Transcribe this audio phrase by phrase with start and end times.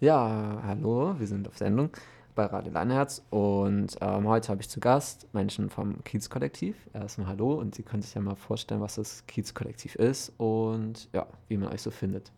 [0.00, 1.90] Ja, hallo, wir sind auf Sendung
[2.34, 6.74] bei Radio Leinherz und ähm, heute habe ich zu Gast Menschen vom Kiez-Kollektiv.
[6.92, 11.28] Erstmal hallo und Sie können sich ja mal vorstellen, was das Kiez-Kollektiv ist und ja,
[11.46, 12.32] wie man euch so findet.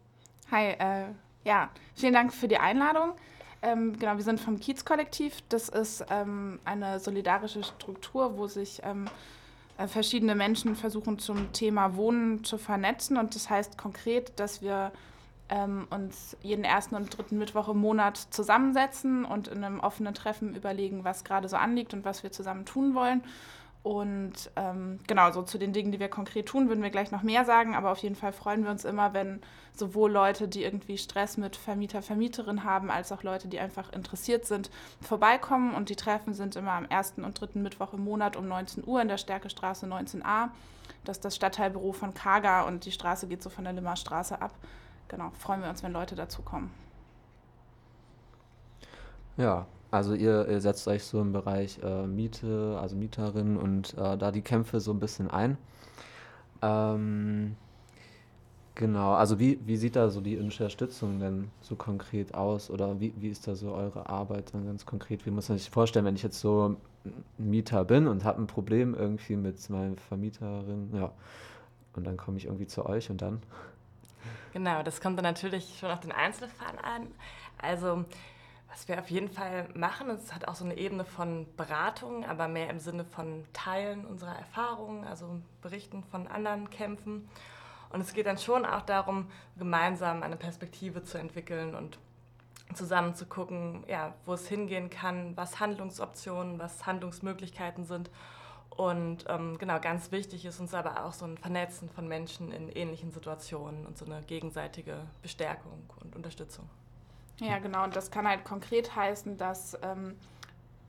[0.51, 1.07] Hi, äh,
[1.45, 3.13] ja, vielen Dank für die Einladung.
[3.63, 5.39] Ähm, genau, wir sind vom Kiez-Kollektiv.
[5.49, 9.07] Das ist ähm, eine solidarische Struktur, wo sich ähm,
[9.79, 13.17] äh, verschiedene Menschen versuchen zum Thema Wohnen zu vernetzen.
[13.17, 14.93] Und das heißt konkret, dass wir
[15.49, 20.55] ähm, uns jeden ersten und dritten Mittwoch im Monat zusammensetzen und in einem offenen Treffen
[20.55, 23.23] überlegen, was gerade so anliegt und was wir zusammen tun wollen.
[23.87, 27.23] Und ähm, genau, so zu den Dingen, die wir konkret tun, würden wir gleich noch
[27.23, 27.77] mehr sagen.
[27.77, 29.41] Aber auf jeden Fall freuen wir uns immer, wenn
[29.77, 34.45] sowohl Leute, die irgendwie Stress mit Vermieter, Vermieterin haben, als auch Leute, die einfach interessiert
[34.45, 34.71] sind,
[35.01, 35.73] vorbeikommen.
[35.73, 39.01] Und die Treffen sind immer am ersten und dritten Mittwoch im Monat um 19 Uhr
[39.01, 40.49] in der Stärkestraße 19a.
[41.05, 44.53] Das ist das Stadtteilbüro von Kaga und die Straße geht so von der Limmerstraße ab
[45.09, 46.71] genau, freuen wir uns, wenn Leute dazukommen.
[49.37, 54.17] Ja, also ihr, ihr, setzt euch so im Bereich äh, Miete, also Mieterin und äh,
[54.17, 55.59] da die Kämpfe so ein bisschen ein.
[56.63, 57.57] Ähm,
[58.75, 63.13] genau, also wie, wie sieht da so die Unterstützung denn so konkret aus oder wie,
[63.19, 65.27] wie ist da so eure Arbeit dann ganz konkret?
[65.27, 66.77] Wie muss man sich vorstellen, wenn ich jetzt so
[67.39, 71.13] Mieter bin und habe ein Problem irgendwie mit meiner Vermieterin, ja,
[71.95, 73.43] und dann komme ich irgendwie zu euch und dann?
[74.57, 77.09] Genau, das kommt dann natürlich schon auf den Einzelfall an.
[77.59, 78.07] Also
[78.71, 82.49] was wir auf jeden Fall machen, es hat auch so eine Ebene von Beratung, aber
[82.49, 87.29] mehr im Sinne von Teilen unserer Erfahrungen, also Berichten von anderen Kämpfen.
[87.91, 91.99] Und es geht dann schon auch darum, gemeinsam eine Perspektive zu entwickeln und
[92.73, 98.09] zusammen zu gucken, ja, wo es hingehen kann, was Handlungsoptionen, was Handlungsmöglichkeiten sind
[98.77, 102.69] und ähm, genau, ganz wichtig ist uns aber auch so ein Vernetzen von Menschen in
[102.69, 106.69] ähnlichen Situationen und so eine gegenseitige Bestärkung und Unterstützung.
[107.39, 107.85] Ja, genau.
[107.85, 110.17] Und das kann halt konkret heißen, dass ähm,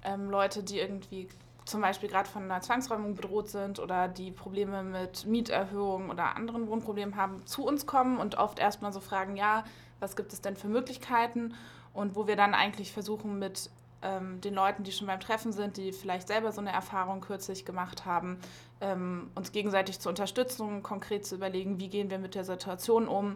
[0.03, 1.27] ähm, Leute, die irgendwie
[1.65, 6.67] zum Beispiel gerade von einer Zwangsräumung bedroht sind oder die Probleme mit Mieterhöhungen oder anderen
[6.67, 9.65] Wohnproblemen haben, zu uns kommen und oft erstmal so fragen, ja,
[9.99, 11.53] was gibt es denn für Möglichkeiten?
[11.93, 13.69] Und wo wir dann eigentlich versuchen, mit
[14.01, 17.65] ähm, den Leuten, die schon beim Treffen sind, die vielleicht selber so eine Erfahrung kürzlich
[17.65, 18.37] gemacht haben,
[18.81, 23.35] ähm, uns gegenseitig zu unterstützen, konkret zu überlegen, wie gehen wir mit der Situation um,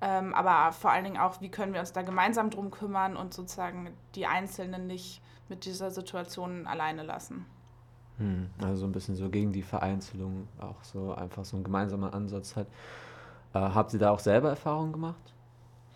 [0.00, 3.34] ähm, aber vor allen Dingen auch, wie können wir uns da gemeinsam drum kümmern und
[3.34, 7.44] sozusagen die Einzelnen nicht mit dieser Situation alleine lassen.
[8.18, 12.56] Hm, also ein bisschen so gegen die Vereinzelung, auch so einfach so ein gemeinsamer Ansatz
[12.56, 12.66] hat.
[13.52, 15.34] Äh, habt ihr da auch selber Erfahrungen gemacht?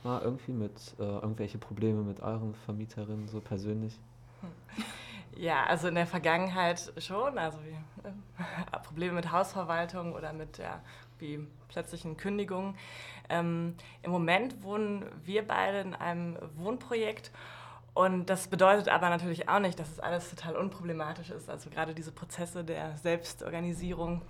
[0.04, 3.98] Mal irgendwie mit äh, irgendwelche Probleme mit euren Vermieterinnen so persönlich?
[5.36, 10.80] Ja, also in der Vergangenheit schon, also wie, äh, Probleme mit Hausverwaltung oder mit ja,
[11.18, 12.76] wie plötzlichen Kündigungen.
[13.28, 17.32] Ähm, Im Moment wohnen wir beide in einem Wohnprojekt
[17.94, 21.48] und das bedeutet aber natürlich auch nicht, dass es alles total unproblematisch ist.
[21.48, 24.22] Also gerade diese Prozesse der Selbstorganisierung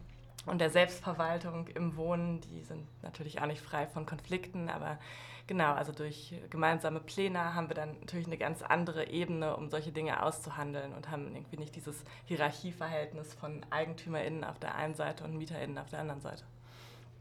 [0.46, 4.98] und der Selbstverwaltung im Wohnen, die sind natürlich auch nicht frei von Konflikten, aber
[5.46, 9.92] Genau, also durch gemeinsame Pläne haben wir dann natürlich eine ganz andere Ebene, um solche
[9.92, 15.36] Dinge auszuhandeln und haben irgendwie nicht dieses Hierarchieverhältnis von EigentümerInnen auf der einen Seite und
[15.36, 16.44] MieterInnen auf der anderen Seite.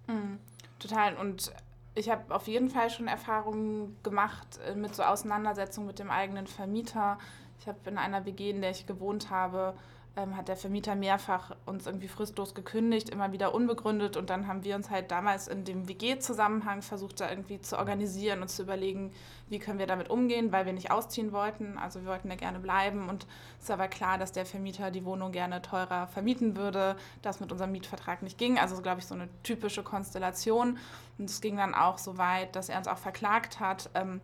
[0.07, 0.40] Mhm,
[0.80, 1.18] total.
[1.18, 1.51] Und
[1.95, 6.47] ich habe auf jeden Fall schon Erfahrungen gemacht äh, mit so Auseinandersetzungen mit dem eigenen
[6.47, 7.18] Vermieter.
[7.59, 9.74] Ich habe in einer WG, in der ich gewohnt habe,
[10.16, 14.16] ähm, hat der Vermieter mehrfach uns irgendwie fristlos gekündigt, immer wieder unbegründet.
[14.16, 18.44] Und dann haben wir uns halt damals in dem WG-Zusammenhang versucht, da irgendwie zu organisieren
[18.44, 19.12] und zu überlegen,
[19.50, 21.79] wie können wir damit umgehen, weil wir nicht ausziehen wollten.
[21.79, 23.09] Also wir wollten da gerne bleiben.
[23.09, 23.25] Und
[23.57, 27.51] es ist aber klar, dass der Vermieter die Wohnung gerne teurer vermieten würde, das mit
[27.51, 28.59] unserem Mietvertrag nicht ging.
[28.59, 30.78] Also glaube ich so eine typische Konstellation.
[31.18, 33.90] Und es ging dann auch so weit, dass er uns auch verklagt hat.
[33.95, 34.22] Ähm,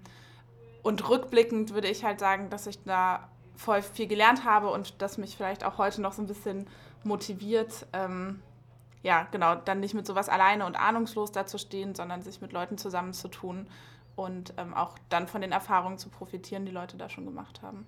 [0.84, 3.28] und rückblickend würde ich halt sagen, dass ich da
[3.60, 6.66] voll viel gelernt habe und das mich vielleicht auch heute noch so ein bisschen
[7.04, 8.42] motiviert, ähm,
[9.04, 13.68] ja, genau, dann nicht mit sowas alleine und ahnungslos dazustehen, sondern sich mit Leuten zusammenzutun
[14.16, 17.86] und ähm, auch dann von den Erfahrungen zu profitieren, die Leute da schon gemacht haben.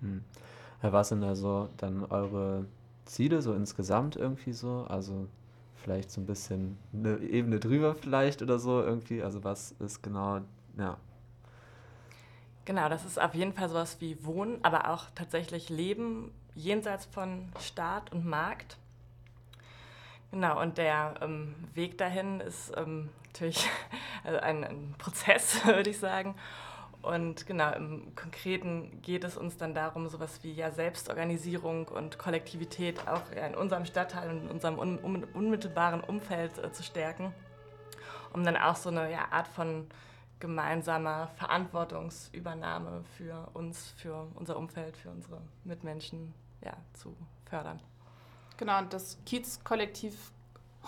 [0.00, 0.24] Hm.
[0.80, 2.66] Was sind da so dann eure
[3.04, 4.86] Ziele so insgesamt irgendwie so?
[4.88, 5.26] Also
[5.74, 9.22] vielleicht so ein bisschen eine Ebene drüber vielleicht oder so irgendwie?
[9.22, 10.40] Also was ist genau,
[10.78, 10.96] ja,
[12.64, 17.50] Genau, das ist auf jeden Fall sowas wie Wohnen, aber auch tatsächlich Leben jenseits von
[17.60, 18.76] Staat und Markt.
[20.30, 23.68] Genau, und der ähm, Weg dahin ist ähm, natürlich
[24.24, 26.36] also ein, ein, Prozess, würde ich sagen.
[27.02, 33.08] Und genau, im Konkreten geht es uns dann darum, sowas wie ja Selbstorganisierung und Kollektivität
[33.08, 37.34] auch in unserem Stadtteil und in unserem un unmittelbaren Umfeld äh, zu stärken,
[38.32, 39.88] um dann auch so eine ja, Art von
[40.42, 46.34] gemeinsamer Verantwortungsübernahme für uns, für unser Umfeld, für unsere Mitmenschen
[46.64, 47.78] ja, zu fördern.
[48.56, 50.32] Genau, und das Kiez-Kollektiv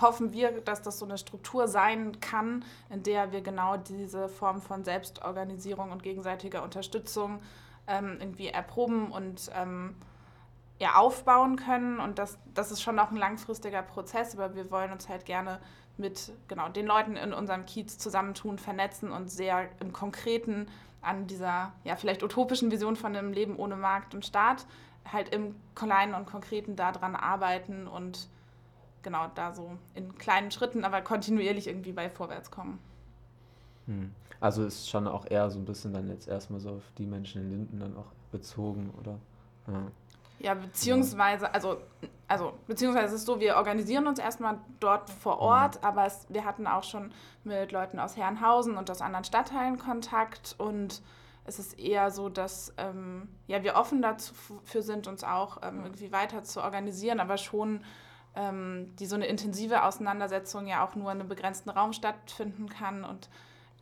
[0.01, 4.61] hoffen wir, dass das so eine Struktur sein kann, in der wir genau diese Form
[4.61, 7.41] von Selbstorganisierung und gegenseitiger Unterstützung
[7.87, 9.95] ähm, irgendwie erproben und ähm,
[10.81, 12.01] ja, aufbauen können.
[12.01, 15.61] Und das, das ist schon auch ein langfristiger Prozess, aber wir wollen uns halt gerne
[15.97, 20.67] mit genau, den Leuten in unserem Kiez zusammentun, vernetzen und sehr im Konkreten
[21.03, 24.67] an dieser ja, vielleicht utopischen Vision von einem Leben ohne Markt und Staat
[25.11, 28.29] halt im Kleinen und Konkreten daran arbeiten und
[29.03, 32.79] genau da so in kleinen Schritten, aber kontinuierlich irgendwie bei vorwärts kommen.
[33.87, 34.13] Hm.
[34.41, 37.43] Also ist schon auch eher so ein bisschen dann jetzt erstmal so auf die Menschen
[37.43, 39.19] in Linden dann auch bezogen, oder?
[39.67, 39.87] Ja.
[40.39, 41.79] Ja, beziehungsweise, also,
[42.29, 45.87] also, beziehungsweise es ist so, wir organisieren uns erstmal dort vor Ort, mhm.
[45.87, 47.13] aber es, wir hatten auch schon
[47.45, 51.03] mit Leuten aus Herrenhausen und aus anderen Stadtteilen Kontakt und
[51.47, 56.11] es ist eher so, dass ähm, ja, wir offen dafür sind, uns auch ähm, irgendwie
[56.11, 57.85] weiter zu organisieren, aber schon
[58.35, 63.05] ähm, die so eine intensive Auseinandersetzung ja auch nur in einem begrenzten Raum stattfinden kann
[63.05, 63.29] und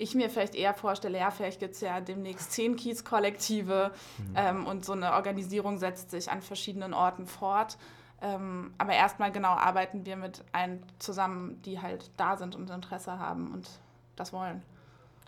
[0.03, 4.35] ich mir vielleicht eher vorstelle, ja, vielleicht gibt es ja demnächst zehn Kiez-Kollektive mhm.
[4.35, 7.79] ähm, und so eine Organisation setzt sich an verschiedenen Orten fort.
[8.21, 13.19] Ähm, aber erstmal genau arbeiten wir mit allen zusammen, die halt da sind und Interesse
[13.19, 13.69] haben und
[14.17, 14.63] das wollen.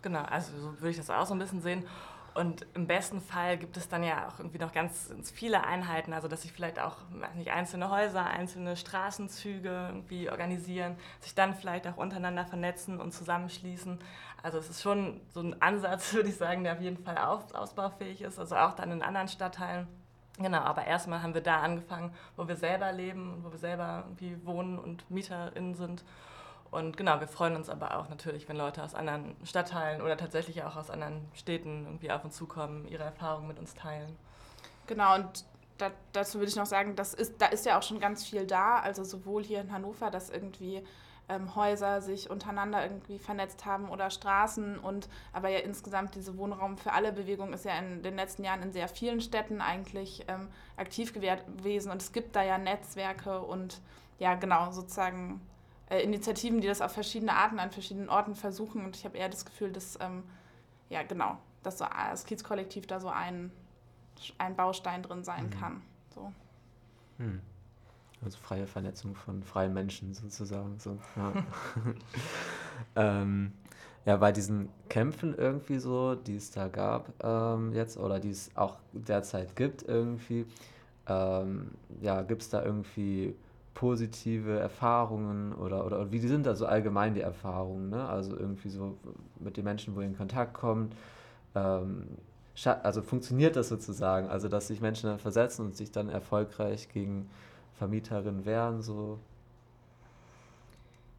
[0.03, 1.85] Genau, also so würde ich das auch so ein bisschen sehen.
[2.35, 6.13] Und im besten Fall gibt es dann ja auch irgendwie noch ganz, ganz viele Einheiten,
[6.13, 6.97] also dass sich vielleicht auch
[7.37, 14.01] nicht einzelne Häuser, einzelne Straßenzüge irgendwie organisieren, sich dann vielleicht auch untereinander vernetzen und zusammenschließen.
[14.43, 17.53] Also es ist schon so ein Ansatz, würde ich sagen, der auf jeden Fall aus,
[17.53, 19.87] ausbaufähig ist, also auch dann in anderen Stadtteilen.
[20.39, 24.03] Genau, aber erstmal haben wir da angefangen, wo wir selber leben und wo wir selber
[24.07, 26.03] irgendwie wohnen und MieterInnen sind
[26.71, 30.63] und genau, wir freuen uns aber auch natürlich, wenn Leute aus anderen Stadtteilen oder tatsächlich
[30.65, 34.17] auch aus anderen Städten irgendwie auf uns zukommen, ihre Erfahrungen mit uns teilen.
[34.87, 35.45] Genau, und
[35.79, 38.47] da, dazu würde ich noch sagen, das ist, da ist ja auch schon ganz viel
[38.47, 38.79] da.
[38.81, 40.83] Also sowohl hier in Hannover, dass irgendwie
[41.29, 46.77] ähm, Häuser sich untereinander irgendwie vernetzt haben oder Straßen und aber ja insgesamt diese Wohnraum
[46.77, 50.49] für alle Bewegung ist ja in den letzten Jahren in sehr vielen Städten eigentlich ähm,
[50.77, 53.81] aktiv gewesen und es gibt da ja Netzwerke und
[54.19, 55.41] ja genau sozusagen
[55.91, 58.85] äh, Initiativen, die das auf verschiedene Arten an verschiedenen Orten versuchen.
[58.85, 60.25] Und ich habe eher das Gefühl, dass, ähm,
[60.89, 63.51] ja, genau, dass so das Kiezkollektiv da so ein,
[64.39, 65.51] ein Baustein drin sein mhm.
[65.51, 65.83] kann.
[66.15, 66.33] So.
[67.19, 67.41] Hm.
[68.25, 70.79] Also freie Vernetzung von freien Menschen sozusagen.
[70.79, 70.99] So.
[71.17, 71.33] Ja.
[72.97, 73.53] ähm,
[74.07, 78.51] ja, bei diesen Kämpfen irgendwie so, die es da gab ähm, jetzt oder die es
[78.55, 80.47] auch derzeit gibt irgendwie,
[81.07, 81.71] ähm,
[82.01, 83.35] ja, gibt es da irgendwie
[83.75, 87.91] positive Erfahrungen oder, oder, wie sind da so allgemein die Erfahrungen?
[87.91, 88.09] Ne?
[88.09, 88.97] Also irgendwie so
[89.41, 90.95] mit den Menschen, wo ihr in Kontakt kommt.
[91.55, 92.07] Ähm,
[92.65, 94.29] also funktioniert das sozusagen?
[94.29, 97.29] Also dass sich Menschen dann versetzen und sich dann erfolgreich gegen
[97.75, 98.81] Vermieterinnen wehren?
[98.81, 99.19] So.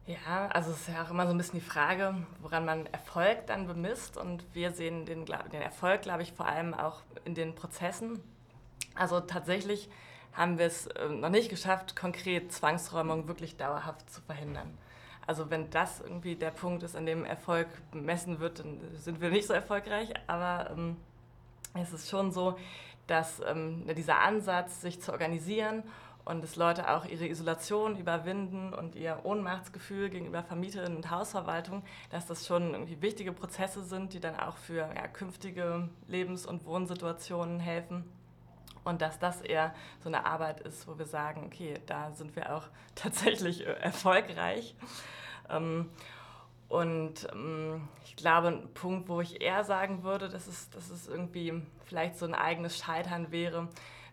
[0.06, 3.46] Ja, also es ist ja auch immer so ein bisschen die Frage, woran man Erfolg
[3.46, 4.16] dann bemisst.
[4.16, 8.20] Und wir sehen den, den Erfolg, glaube ich, vor allem auch in den Prozessen.
[8.94, 9.90] Also tatsächlich
[10.36, 14.76] haben wir es äh, noch nicht geschafft, konkret Zwangsräumung wirklich dauerhaft zu verhindern.
[15.26, 19.30] Also wenn das irgendwie der Punkt ist, an dem Erfolg bemessen wird, dann sind wir
[19.30, 20.12] nicht so erfolgreich.
[20.28, 20.96] Aber ähm,
[21.74, 22.56] es ist schon so,
[23.06, 25.82] dass ähm, dieser Ansatz, sich zu organisieren
[26.24, 32.26] und dass Leute auch ihre Isolation überwinden und ihr Ohnmachtsgefühl gegenüber Vermieterinnen und Hausverwaltung, dass
[32.26, 37.58] das schon irgendwie wichtige Prozesse sind, die dann auch für ja, künftige Lebens- und Wohnsituationen
[37.58, 38.04] helfen
[38.86, 42.54] und dass das eher so eine Arbeit ist, wo wir sagen, okay, da sind wir
[42.54, 42.64] auch
[42.94, 44.74] tatsächlich erfolgreich.
[45.50, 45.90] Ähm,
[46.68, 51.06] und ähm, ich glaube, ein Punkt, wo ich eher sagen würde, dass es, dass es
[51.06, 53.68] irgendwie vielleicht so ein eigenes Scheitern wäre,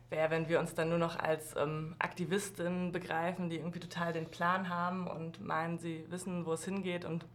[0.09, 4.29] wäre, wenn wir uns dann nur noch als ähm, Aktivistinnen begreifen, die irgendwie total den
[4.29, 7.25] Plan haben und meinen, sie wissen, wo es hingeht und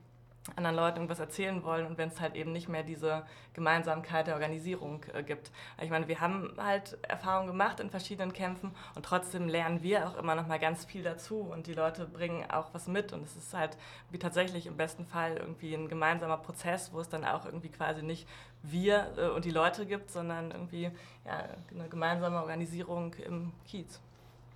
[0.56, 4.34] anderen Leuten irgendwas erzählen wollen und wenn es halt eben nicht mehr diese Gemeinsamkeit der
[4.34, 5.50] Organisierung äh, gibt.
[5.80, 10.16] Ich meine, wir haben halt Erfahrungen gemacht in verschiedenen Kämpfen und trotzdem lernen wir auch
[10.16, 13.36] immer noch mal ganz viel dazu und die Leute bringen auch was mit und es
[13.36, 13.76] ist halt
[14.10, 18.02] wie tatsächlich im besten Fall irgendwie ein gemeinsamer Prozess, wo es dann auch irgendwie quasi
[18.02, 18.28] nicht
[18.62, 20.90] wir äh, und die Leute gibt, sondern irgendwie
[21.24, 24.00] ja, eine gemeinsame Organisierung im Kiez.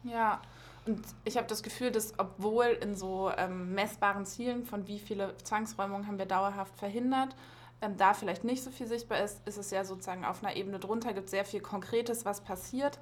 [0.05, 0.41] Ja,
[0.87, 5.37] und ich habe das Gefühl, dass obwohl in so ähm, messbaren Zielen von wie viele
[5.39, 7.37] Zwangsräumungen haben wir dauerhaft verhindert,
[7.81, 10.79] ähm, da vielleicht nicht so viel sichtbar ist, ist es ja sozusagen auf einer Ebene
[10.79, 12.99] drunter, gibt sehr viel Konkretes, was passiert.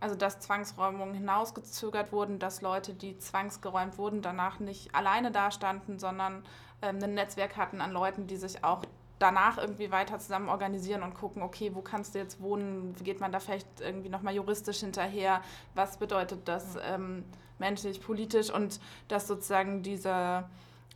[0.00, 6.44] Also dass Zwangsräumungen hinausgezögert wurden, dass Leute, die zwangsgeräumt wurden, danach nicht alleine dastanden, sondern
[6.82, 8.84] ähm, ein Netzwerk hatten an Leuten, die sich auch
[9.18, 13.32] danach irgendwie weiter zusammen organisieren und gucken, okay, wo kannst du jetzt wohnen, geht man
[13.32, 15.42] da vielleicht irgendwie nochmal juristisch hinterher,
[15.74, 17.24] was bedeutet das ähm,
[17.58, 18.50] menschlich, politisch?
[18.50, 20.44] Und dass sozusagen diese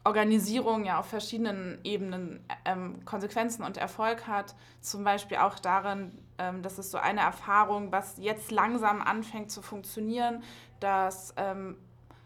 [0.05, 4.55] Organisierung ja auf verschiedenen Ebenen ähm, Konsequenzen und Erfolg hat.
[4.81, 9.63] Zum Beispiel auch darin, ähm, das ist so eine Erfahrung, was jetzt langsam anfängt zu
[9.63, 10.43] funktionieren,
[10.81, 11.77] dass ähm,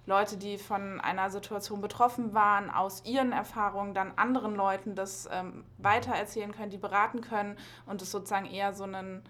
[0.06, 5.64] Leute, die von einer Situation betroffen waren, aus ihren Erfahrungen dann anderen Leuten das ähm,
[5.78, 9.22] weitererzählen können, die beraten können und es sozusagen eher so einen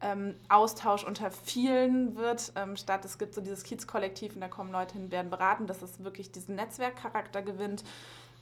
[0.00, 4.72] ähm, Austausch unter vielen wird, ähm, statt es gibt so dieses Kiez-Kollektiv und da kommen
[4.72, 7.84] Leute hin, werden beraten, dass es wirklich diesen Netzwerkcharakter gewinnt.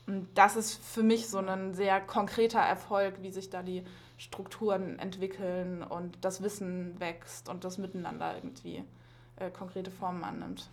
[0.07, 3.83] Und das ist für mich so ein sehr konkreter Erfolg, wie sich da die
[4.17, 8.83] Strukturen entwickeln und das Wissen wächst und das Miteinander irgendwie
[9.35, 10.69] äh, konkrete Formen annimmt.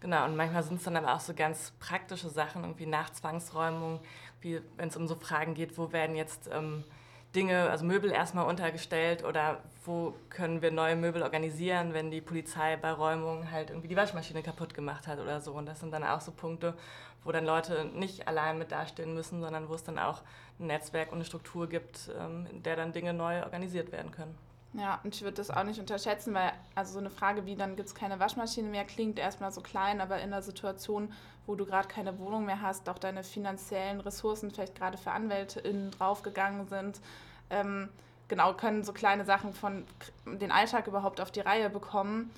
[0.00, 3.98] Genau, und manchmal sind es dann aber auch so ganz praktische Sachen, irgendwie nach Zwangsräumung,
[4.40, 6.84] wie wenn es um so Fragen geht, wo werden jetzt ähm,
[7.34, 12.76] Dinge, also Möbel erstmal untergestellt oder wo können wir neue Möbel organisieren, wenn die Polizei
[12.76, 15.52] bei Räumungen halt irgendwie die Waschmaschine kaputt gemacht hat oder so.
[15.52, 16.74] Und das sind dann auch so Punkte,
[17.24, 20.22] wo dann Leute nicht allein mit dastehen müssen, sondern wo es dann auch
[20.58, 24.36] ein Netzwerk und eine Struktur gibt, ähm, in der dann Dinge neu organisiert werden können.
[24.74, 27.74] Ja, und ich würde das auch nicht unterschätzen, weil also so eine Frage wie, dann
[27.74, 31.12] gibt es keine Waschmaschine mehr, klingt erstmal so klein, aber in einer Situation,
[31.46, 35.90] wo du gerade keine Wohnung mehr hast, auch deine finanziellen Ressourcen vielleicht gerade für AnwältInnen
[35.92, 37.00] draufgegangen sind,
[37.48, 37.88] ähm,
[38.28, 39.84] genau, können so kleine Sachen von
[40.26, 42.30] den Alltag überhaupt auf die Reihe bekommen,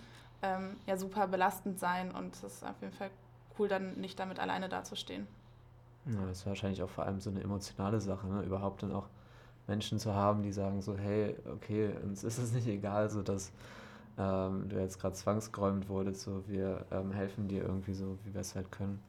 [0.43, 3.11] ähm, ja super belastend sein und es ist auf jeden Fall
[3.59, 5.27] cool, dann nicht damit alleine dazustehen.
[6.07, 8.43] Ja, das ist wahrscheinlich auch vor allem so eine emotionale Sache, ne?
[8.43, 9.09] überhaupt dann auch
[9.71, 13.53] Menschen zu haben, die sagen so, hey, okay, uns ist es nicht egal, so dass
[14.19, 18.43] ähm, du jetzt gerade zwangsgeräumt wurdest, so wir ähm, helfen dir irgendwie so, wie wir
[18.43, 19.03] es halt können.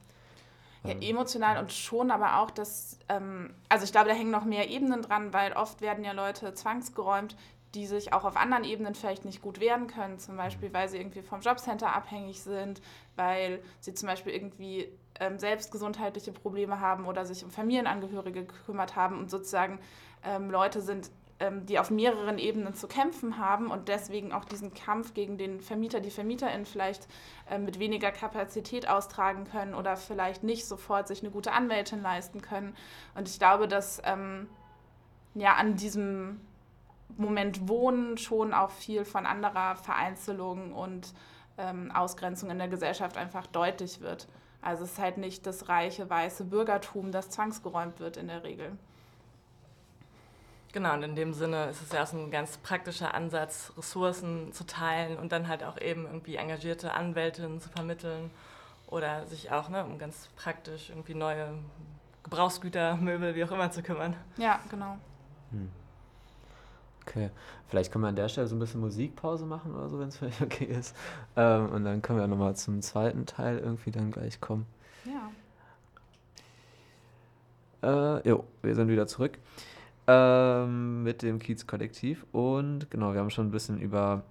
[0.84, 1.02] Ja, ähm.
[1.02, 5.02] emotional und schon aber auch das, ähm, also ich glaube, da hängen noch mehr Ebenen
[5.02, 7.36] dran, weil oft werden ja Leute zwangsgeräumt,
[7.74, 10.74] die sich auch auf anderen Ebenen vielleicht nicht gut wehren können, zum Beispiel, mhm.
[10.74, 12.82] weil sie irgendwie vom Jobcenter abhängig sind,
[13.16, 14.90] weil sie zum Beispiel irgendwie
[15.22, 19.80] ähm, selbst gesundheitliche Probleme haben oder sich um Familienangehörige gekümmert haben und sozusagen
[20.26, 24.74] ähm, Leute sind, ähm, die auf mehreren Ebenen zu kämpfen haben und deswegen auch diesen
[24.74, 27.08] Kampf gegen den Vermieter, die Vermieterin vielleicht
[27.50, 32.42] äh, mit weniger Kapazität austragen können oder vielleicht nicht sofort sich eine gute Anwältin leisten
[32.42, 32.76] können.
[33.14, 34.50] Und ich glaube, dass ähm,
[35.36, 36.42] ja an diesem
[37.16, 41.14] Moment Wohnen schon auch viel von anderer Vereinzelung und
[41.60, 44.28] ähm, Ausgrenzung in der Gesellschaft einfach deutlich wird.
[44.62, 48.72] Also es ist halt nicht das reiche weiße Bürgertum, das zwangsgeräumt wird in der Regel.
[50.74, 54.66] Genau, und in dem Sinne ist es ja auch ein ganz praktischer Ansatz, Ressourcen zu
[54.66, 58.32] teilen und dann halt auch eben irgendwie engagierte Anwältinnen zu vermitteln
[58.88, 61.54] oder sich auch ne, um ganz praktisch irgendwie neue
[62.24, 64.16] Gebrauchsgüter, Möbel, wie auch immer zu kümmern.
[64.38, 64.98] Ja, genau.
[65.52, 65.70] Hm.
[67.06, 67.30] Okay,
[67.68, 70.18] vielleicht können wir an der Stelle so ein bisschen Musikpause machen oder so, wenn es
[70.18, 70.96] für euch okay ist.
[71.36, 74.66] Ähm, und dann können wir nochmal zum zweiten Teil irgendwie dann gleich kommen.
[75.06, 75.32] Ja.
[77.84, 79.40] Äh, jo, wir sind wieder zurück
[80.08, 82.26] ähm, mit dem Kiez-Kollektiv.
[82.32, 84.24] Und genau, wir haben schon ein bisschen über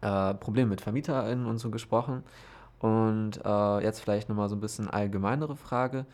[0.00, 2.22] äh, Probleme mit VermieterInnen und so gesprochen.
[2.80, 6.06] Und äh, jetzt vielleicht nochmal so ein bisschen allgemeinere Frage.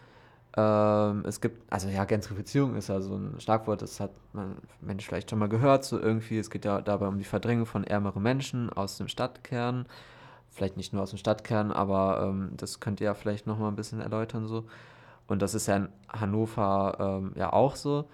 [0.57, 5.07] Ähm, es gibt, also ja, Gentrifizierung ist ja so ein Schlagwort, das hat man Mensch
[5.07, 6.39] vielleicht schon mal gehört, so irgendwie.
[6.39, 9.87] Es geht ja dabei um die Verdrängung von ärmeren Menschen aus dem Stadtkern.
[10.51, 13.77] Vielleicht nicht nur aus dem Stadtkern, aber ähm, das könnt ihr ja vielleicht nochmal ein
[13.77, 14.65] bisschen erläutern so.
[15.29, 18.07] Und das ist ja in Hannover ähm, ja auch so.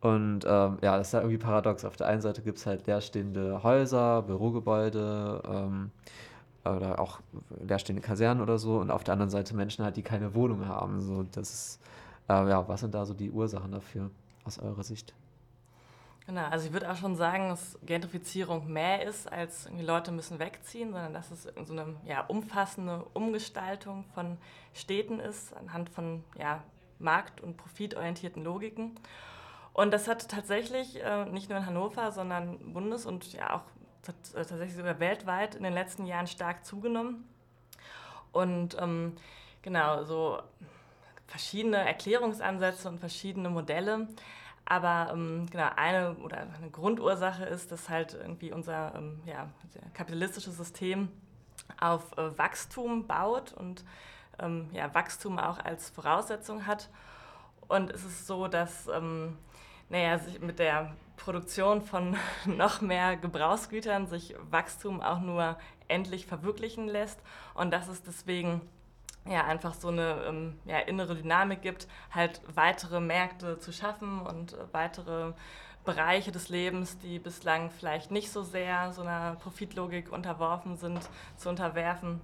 [0.00, 1.84] Und ähm, ja, das ist ja irgendwie paradox.
[1.84, 5.90] Auf der einen Seite gibt es halt leerstehende Häuser, Bürogebäude ähm,
[6.64, 7.20] oder auch
[7.62, 8.78] leerstehende Kasernen oder so.
[8.78, 11.00] Und auf der anderen Seite Menschen halt, die keine Wohnung haben.
[11.00, 11.80] So, das ist,
[12.28, 14.10] äh, ja, was sind da so die Ursachen dafür
[14.44, 15.14] aus eurer Sicht?
[16.26, 20.92] Genau, also ich würde auch schon sagen, dass Gentrifizierung mehr ist, als Leute müssen wegziehen,
[20.92, 24.36] sondern dass es so eine ja, umfassende Umgestaltung von
[24.72, 26.62] Städten ist, anhand von ja,
[27.00, 28.94] markt- und profitorientierten Logiken.
[29.72, 33.62] Und das hat tatsächlich äh, nicht nur in Hannover, sondern bundes- und ja auch
[34.02, 37.28] tatsächlich sogar weltweit in den letzten Jahren stark zugenommen.
[38.32, 39.16] Und ähm,
[39.62, 40.40] genau, so
[41.26, 44.08] verschiedene Erklärungsansätze und verschiedene Modelle.
[44.64, 49.48] Aber ähm, genau, eine oder eine Grundursache ist, dass halt irgendwie unser ähm, ja,
[49.94, 51.08] kapitalistisches System
[51.80, 53.84] auf äh, Wachstum baut und
[54.38, 56.88] ähm, ja, Wachstum auch als Voraussetzung hat.
[57.68, 59.36] Und es ist so, dass ähm,
[59.88, 65.56] naja, sich mit der Produktion von noch mehr Gebrauchsgütern sich Wachstum auch nur
[65.88, 67.20] endlich verwirklichen lässt
[67.54, 68.60] und dass es deswegen
[69.26, 74.54] ja, einfach so eine ähm, ja, innere Dynamik gibt, halt weitere Märkte zu schaffen und
[74.54, 75.32] äh, weitere
[75.84, 81.00] Bereiche des Lebens, die bislang vielleicht nicht so sehr so einer Profitlogik unterworfen sind,
[81.36, 82.20] zu unterwerfen.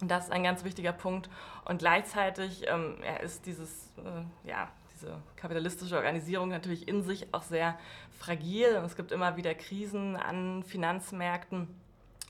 [0.00, 1.28] Und das ist ein ganz wichtiger Punkt.
[1.64, 4.68] Und gleichzeitig ähm, ja, ist dieses, äh, ja,
[5.00, 7.78] diese kapitalistische Organisierung natürlich in sich auch sehr
[8.18, 8.76] fragil.
[8.76, 11.68] Und es gibt immer wieder Krisen an Finanzmärkten.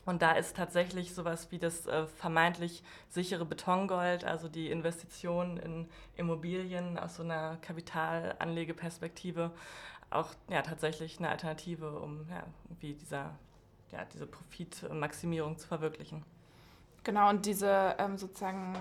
[0.06, 5.88] Und da ist tatsächlich sowas wie das äh, vermeintlich sichere Betongold, also die Investition in
[6.16, 9.50] Immobilien aus so einer Kapitalanlegeperspektive,
[10.08, 13.36] auch ja, tatsächlich eine Alternative, um ja, irgendwie dieser,
[13.92, 16.24] ja, diese Profitmaximierung zu verwirklichen.
[17.04, 18.74] Genau, und diese ähm, sozusagen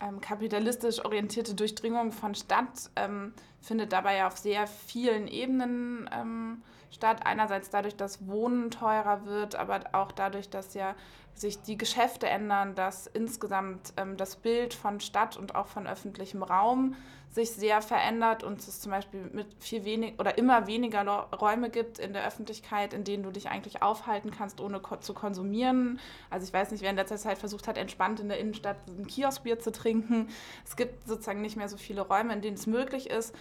[0.00, 6.62] ähm, kapitalistisch orientierte Durchdringung von Stadt ähm, findet dabei ja auf sehr vielen Ebenen ähm,
[6.90, 7.20] statt.
[7.24, 10.94] Einerseits dadurch, dass Wohnen teurer wird, aber auch dadurch, dass ja
[11.34, 16.42] sich die Geschäfte ändern, dass insgesamt ähm, das Bild von Stadt und auch von öffentlichem
[16.42, 16.96] Raum
[17.30, 22.00] sich sehr verändert und es zum Beispiel mit viel wenig oder immer weniger Räume gibt
[22.00, 26.00] in der Öffentlichkeit, in denen du dich eigentlich aufhalten kannst, ohne ko zu konsumieren.
[26.28, 29.06] Also ich weiß nicht, wer in letzter Zeit versucht hat, entspannt in der Innenstadt ein
[29.06, 30.28] Kioskbier zu trinken.
[30.64, 33.32] Es gibt sozusagen nicht mehr so viele Räume, in denen es möglich ist.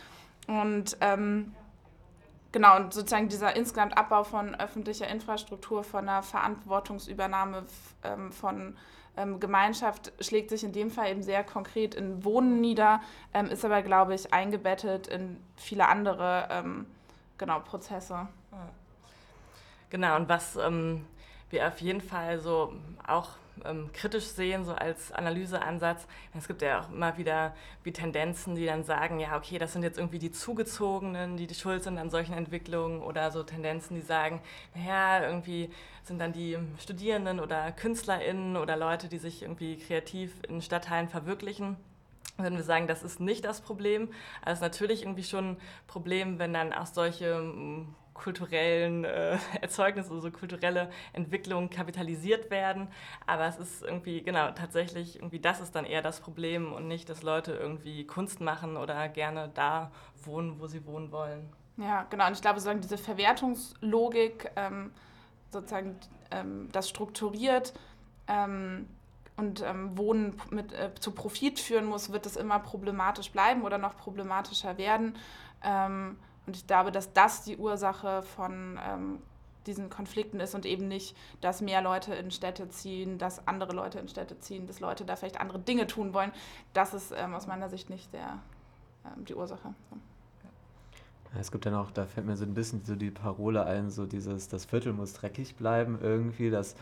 [0.48, 1.56] Und ähm,
[2.52, 7.66] Genau, und sozusagen dieser insgesamt Abbau von öffentlicher Infrastruktur, von einer Verantwortungsübernahme
[8.04, 8.76] ähm, von
[9.18, 13.02] ähm, Gemeinschaft schlägt sich in dem Fall eben sehr konkret in Wohnen nieder,
[13.34, 16.88] ähm, ist aber, glaube ich, eingebettet in viele andere ähm,
[17.38, 18.28] genau, Prozesse.
[19.90, 21.06] Genau, und was ähm,
[21.50, 22.74] wir auf jeden Fall so
[23.06, 23.30] auch
[23.66, 26.08] ähm, kritisch sehen, so als Analyseansatz.
[26.38, 29.84] Es gibt ja auch immer wieder wie Tendenzen, die dann sagen, ja, okay, das sind
[29.84, 34.02] jetzt irgendwie die Zugezogenen, die, die schuld sind an solchen Entwicklungen oder so Tendenzen, die
[34.02, 34.42] sagen,
[34.76, 35.70] naja, irgendwie
[36.04, 41.78] sind dann die Studierenden oder KünstlerInnen oder Leute, die sich irgendwie kreativ in Stadtteilen verwirklichen
[42.44, 44.10] würden wir sagen, das ist nicht das Problem.
[44.42, 47.54] Also natürlich irgendwie schon ein Problem, wenn dann auch solche
[48.20, 52.88] kulturellen äh, Erzeugnissen, also kulturelle Entwicklungen kapitalisiert werden.
[53.26, 57.10] Aber es ist irgendwie, genau, tatsächlich, irgendwie das ist dann eher das Problem und nicht,
[57.10, 59.92] dass Leute irgendwie Kunst machen oder gerne da
[60.24, 61.50] wohnen, wo sie wohnen wollen.
[61.78, 62.28] Ja, genau.
[62.28, 64.92] Und ich glaube, sozusagen diese Verwertungslogik, ähm,
[65.50, 65.96] sozusagen
[66.32, 67.74] ähm, das strukturiert,
[68.28, 68.88] ähm,
[69.38, 73.78] und ähm, Wohnen mit, äh, zu Profit führen muss, wird es immer problematisch bleiben oder
[73.78, 75.16] noch problematischer werden.
[76.50, 79.20] Und ich glaube, dass das die Ursache von ähm,
[79.68, 84.00] diesen Konflikten ist und eben nicht, dass mehr Leute in Städte ziehen, dass andere Leute
[84.00, 86.32] in Städte ziehen, dass Leute da vielleicht andere Dinge tun wollen.
[86.74, 88.40] Das ist ähm, aus meiner Sicht nicht der,
[89.06, 89.76] ähm, die Ursache.
[91.40, 94.08] Es gibt dann auch, da fällt mir so ein bisschen so die Parole ein, so
[94.08, 96.74] dieses, das Viertel muss dreckig bleiben irgendwie, dass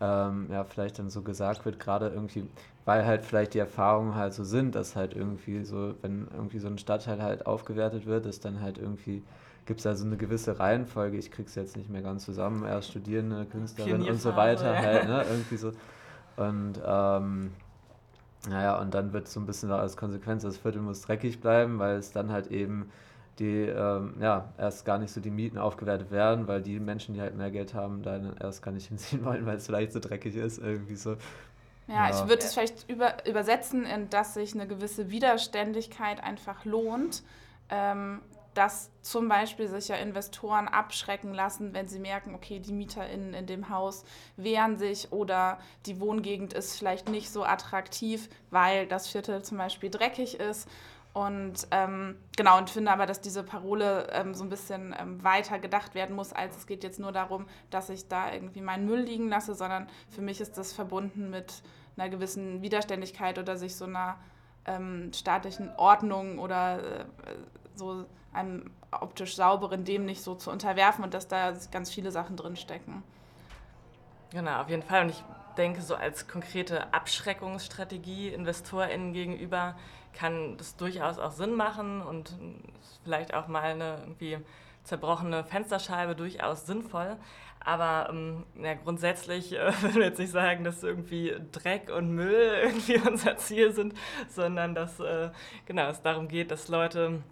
[0.00, 2.46] ähm, ja, vielleicht dann so gesagt wird, gerade irgendwie,
[2.84, 6.68] weil halt vielleicht die Erfahrungen halt so sind, dass halt irgendwie so, wenn irgendwie so
[6.68, 9.22] ein Stadtteil halt aufgewertet wird, ist dann halt irgendwie,
[9.64, 13.46] gibt es also eine gewisse Reihenfolge, ich krieg's jetzt nicht mehr ganz zusammen, erst Studierende,
[13.46, 14.80] Künstlerin und so weiter ja.
[14.80, 15.72] halt, ne, irgendwie so.
[16.36, 17.52] Und ähm,
[18.48, 21.96] naja, und dann wird so ein bisschen als Konsequenz, das Viertel muss dreckig bleiben, weil
[21.96, 22.90] es dann halt eben
[23.38, 27.20] die ähm, ja, erst gar nicht so die Mieten aufgewertet werden, weil die Menschen, die
[27.20, 30.36] halt mehr Geld haben, da erst gar nicht hinziehen wollen, weil es vielleicht so dreckig
[30.36, 31.16] ist, irgendwie so.
[31.88, 32.10] Ja, ja.
[32.10, 37.22] ich würde es vielleicht über, übersetzen, in dass sich eine gewisse Widerständigkeit einfach lohnt,
[37.68, 38.20] ähm,
[38.54, 43.46] dass zum Beispiel sich ja Investoren abschrecken lassen, wenn sie merken, okay, die MieterInnen in
[43.46, 44.04] dem Haus
[44.38, 49.90] wehren sich oder die Wohngegend ist vielleicht nicht so attraktiv, weil das Viertel zum Beispiel
[49.90, 50.68] dreckig ist
[51.16, 55.58] und ähm, genau, und finde aber, dass diese Parole ähm, so ein bisschen ähm, weiter
[55.58, 59.00] gedacht werden muss, als es geht jetzt nur darum, dass ich da irgendwie meinen Müll
[59.00, 61.62] liegen lasse, sondern für mich ist das verbunden mit
[61.96, 64.18] einer gewissen Widerständigkeit oder sich so einer
[64.66, 67.04] ähm, staatlichen Ordnung oder äh,
[67.74, 72.36] so einem optisch sauberen dem nicht so zu unterwerfen und dass da ganz viele Sachen
[72.36, 73.02] drinstecken.
[74.32, 75.04] Genau, auf jeden Fall.
[75.04, 75.24] Und ich
[75.56, 79.76] denke, so als konkrete Abschreckungsstrategie InvestorInnen gegenüber
[80.16, 82.34] kann das durchaus auch Sinn machen und
[83.04, 84.38] vielleicht auch mal eine irgendwie
[84.84, 87.16] zerbrochene Fensterscheibe durchaus sinnvoll.
[87.60, 92.98] Aber ähm, ja, grundsätzlich äh, wir jetzt nicht sagen, dass irgendwie Dreck und Müll irgendwie
[92.98, 93.94] unser Ziel sind,
[94.28, 95.30] sondern dass äh,
[95.66, 97.22] genau, es darum geht, dass Leute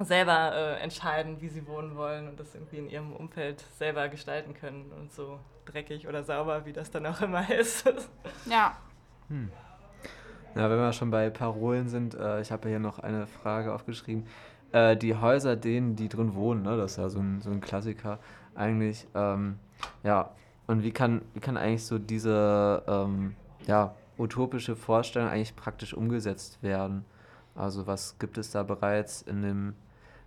[0.00, 4.54] selber äh, entscheiden, wie sie wohnen wollen und das irgendwie in ihrem Umfeld selber gestalten
[4.54, 7.84] können und so dreckig oder sauber, wie das dann auch immer ist.
[8.46, 8.76] Ja.
[9.28, 9.52] Hm.
[10.54, 14.24] Na, wenn wir schon bei Parolen sind, äh, ich habe hier noch eine Frage aufgeschrieben.
[14.72, 17.60] Äh, die Häuser, denen die drin wohnen, ne, das ist ja so ein, so ein
[17.60, 18.18] Klassiker
[18.54, 19.06] eigentlich.
[19.14, 19.58] Ähm,
[20.04, 20.30] ja,
[20.66, 23.34] und wie kann, wie kann eigentlich so diese, ähm,
[23.66, 27.04] ja, utopische Vorstellungen eigentlich praktisch umgesetzt werden?
[27.56, 29.74] Also was gibt es da bereits in dem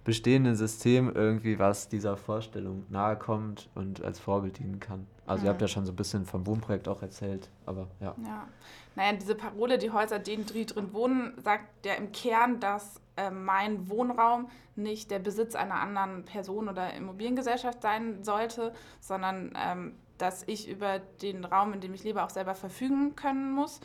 [0.08, 5.06] bestehenden System irgendwie, was dieser Vorstellung nahe kommt und als Vorbild dienen kann?
[5.26, 8.16] Also ihr habt ja schon so ein bisschen vom Wohnprojekt auch erzählt, aber ja.
[8.24, 8.48] Ja,
[8.96, 13.90] naja, diese Parole, die Häuser, die drin wohnen, sagt ja im Kern, dass äh, mein
[13.90, 20.70] Wohnraum nicht der Besitz einer anderen Person oder Immobiliengesellschaft sein sollte, sondern ähm, dass ich
[20.70, 23.82] über den Raum, in dem ich lebe, auch selber verfügen können muss.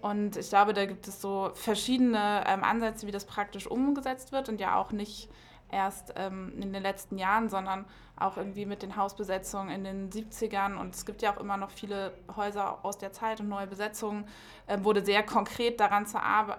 [0.00, 4.48] Und ich glaube, da gibt es so verschiedene ähm, Ansätze, wie das praktisch umgesetzt wird
[4.48, 5.28] und ja auch nicht
[5.70, 7.84] erst ähm, in den letzten Jahren, sondern
[8.16, 10.76] auch irgendwie mit den Hausbesetzungen in den 70ern.
[10.76, 14.26] Und es gibt ja auch immer noch viele Häuser aus der Zeit und neue Besetzungen.
[14.66, 16.06] Äh, wurde sehr konkret daran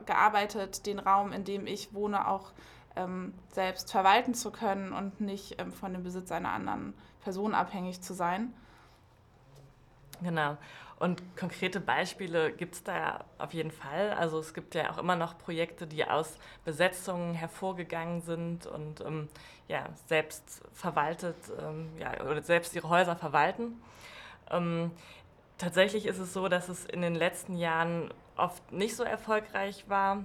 [0.05, 2.51] gearbeitet, den Raum, in dem ich wohne, auch
[2.95, 8.01] ähm, selbst verwalten zu können und nicht ähm, von dem Besitz einer anderen Person abhängig
[8.01, 8.53] zu sein.
[10.21, 10.57] Genau.
[10.99, 14.13] Und konkrete Beispiele gibt es da auf jeden Fall.
[14.13, 19.29] Also es gibt ja auch immer noch Projekte, die aus Besetzungen hervorgegangen sind und ähm,
[19.67, 23.79] ja, selbst verwaltet, ähm, ja, oder selbst ihre Häuser verwalten.
[24.49, 24.91] Ähm,
[25.59, 30.23] tatsächlich ist es so, dass es in den letzten Jahren oft nicht so erfolgreich war.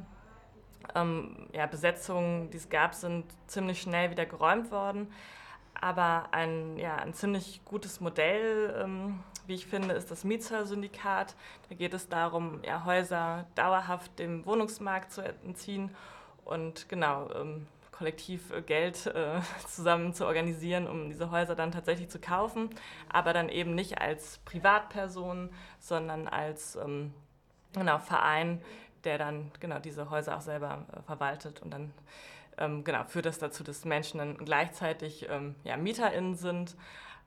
[0.94, 5.12] Ähm, ja, Besetzungen, die es gab, sind ziemlich schnell wieder geräumt worden.
[5.78, 8.74] Aber ein, ja, ein ziemlich gutes Modell
[9.46, 11.35] wie ich finde, ist das Mietshäuser-Syndikat.
[11.68, 15.90] Da geht es darum, ja, Häuser dauerhaft dem Wohnungsmarkt zu entziehen
[16.44, 22.09] und genau ähm, kollektiv äh, Geld äh, zusammen zu organisieren, um diese Häuser dann tatsächlich
[22.09, 22.70] zu kaufen,
[23.09, 27.14] aber dann eben nicht als Privatperson, sondern als ähm,
[27.72, 28.61] genau, Verein,
[29.05, 31.92] der dann genau diese Häuser auch selber äh, verwaltet und dann
[32.59, 36.76] ähm, genau, führt das dazu, dass Menschen dann gleichzeitig ähm, ja, MieterInnen sind,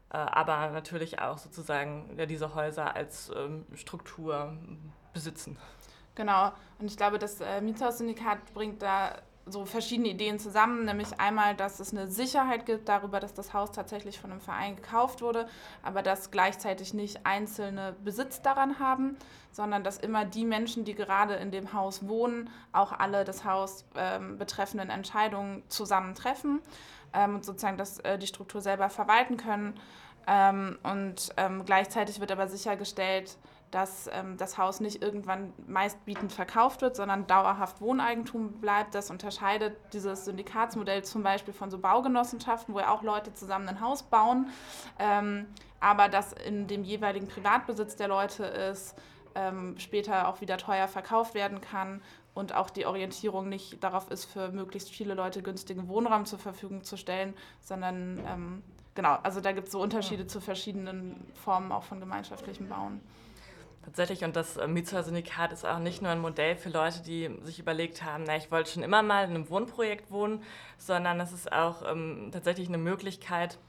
[0.10, 4.58] aber natürlich auch sozusagen ja, diese Häuser als ähm, Struktur
[5.13, 5.58] besitzen.
[6.15, 9.15] Genau, und ich glaube, das äh, Mietshaussyndikat bringt da
[9.48, 13.72] so verschiedene Ideen zusammen, nämlich einmal, dass es eine Sicherheit gibt darüber, dass das Haus
[13.72, 15.48] tatsächlich von einem Verein gekauft wurde,
[15.84, 19.18] aber dass gleichzeitig nicht einzelne Besitz daran haben,
[19.52, 23.86] sondern dass immer die Menschen, die gerade in dem Haus wohnen, auch alle das Haus
[23.96, 26.62] ähm, betreffenden Entscheidungen zusammentreffen
[27.13, 29.80] ähm, und sozusagen das, äh, die Struktur selber verwalten können.
[30.28, 33.38] Ähm, und ähm, gleichzeitig wird aber sichergestellt,
[33.72, 38.96] dass ähm, das Haus nicht irgendwann meistbietend verkauft wird, sondern dauerhaft Wohneigentum bleibt.
[38.96, 43.82] Das unterscheidet dieses Syndikatsmodell zum Beispiel von so Baugenossenschaften, wo ja auch Leute zusammen ein
[43.82, 44.50] Haus bauen,
[44.98, 45.48] ähm,
[45.80, 48.96] aber das in dem jeweiligen Privatbesitz der Leute ist,
[49.76, 52.02] später auch wieder teuer verkauft werden kann
[52.36, 56.84] und auch die Orientierung nicht darauf ist, für möglichst viele Leute günstigen Wohnraum zur Verfügung
[56.84, 60.28] zu stellen, sondern ähm, genau, also da gibt es so Unterschiede ja.
[60.28, 63.02] zu verschiedenen Formen auch von gemeinschaftlichem Bauen.
[63.86, 67.60] Tatsächlich, und das äh, Mietshäuser-Syndikat ist auch nicht nur ein Modell für Leute, die sich
[67.60, 70.43] überlegt haben, na, ich wollte schon immer mal in einem Wohnprojekt wohnen,
[70.78, 73.60] sondern es ist auch ähm, tatsächlich eine Möglichkeit,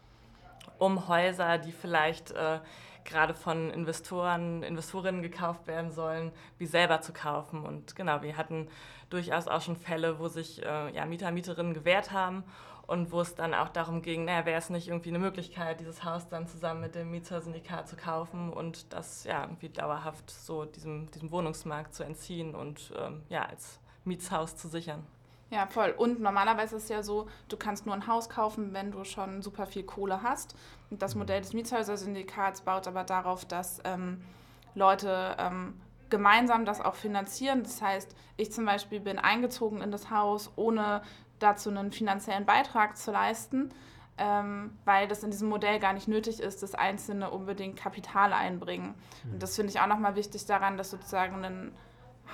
[0.78, 2.58] um Häuser, die vielleicht äh,
[3.06, 7.64] gerade von Investoren, Investorinnen gekauft werden sollen, wie selber zu kaufen.
[7.64, 8.68] Und genau, wir hatten
[9.08, 12.44] durchaus auch schon Fälle, wo sich äh, ja, Mieter, Mieterinnen gewehrt haben
[12.86, 16.04] und wo es dann auch darum ging, naja, wäre es nicht irgendwie eine Möglichkeit, dieses
[16.04, 21.10] Haus dann zusammen mit dem Mietshäuser-Syndikat zu kaufen und das ja irgendwie dauerhaft so diesem,
[21.10, 25.04] diesem Wohnungsmarkt zu entziehen und ähm, ja, als Mietshaus zu sichern.
[25.50, 25.94] Ja, voll.
[25.96, 29.42] Und normalerweise ist es ja so, du kannst nur ein Haus kaufen, wenn du schon
[29.42, 30.56] super viel Kohle hast.
[30.90, 34.24] Und das Modell des Mietshäuser-Syndikats baut aber darauf, dass ähm,
[34.74, 35.80] Leute ähm,
[36.10, 37.62] gemeinsam das auch finanzieren.
[37.62, 41.02] Das heißt, ich zum Beispiel bin eingezogen in das Haus, ohne
[41.38, 43.70] dazu einen finanziellen Beitrag zu leisten,
[44.18, 48.94] ähm, weil das in diesem Modell gar nicht nötig ist, dass Einzelne unbedingt Kapital einbringen.
[49.24, 49.34] Mhm.
[49.34, 51.72] Und das finde ich auch nochmal wichtig daran, dass sozusagen ein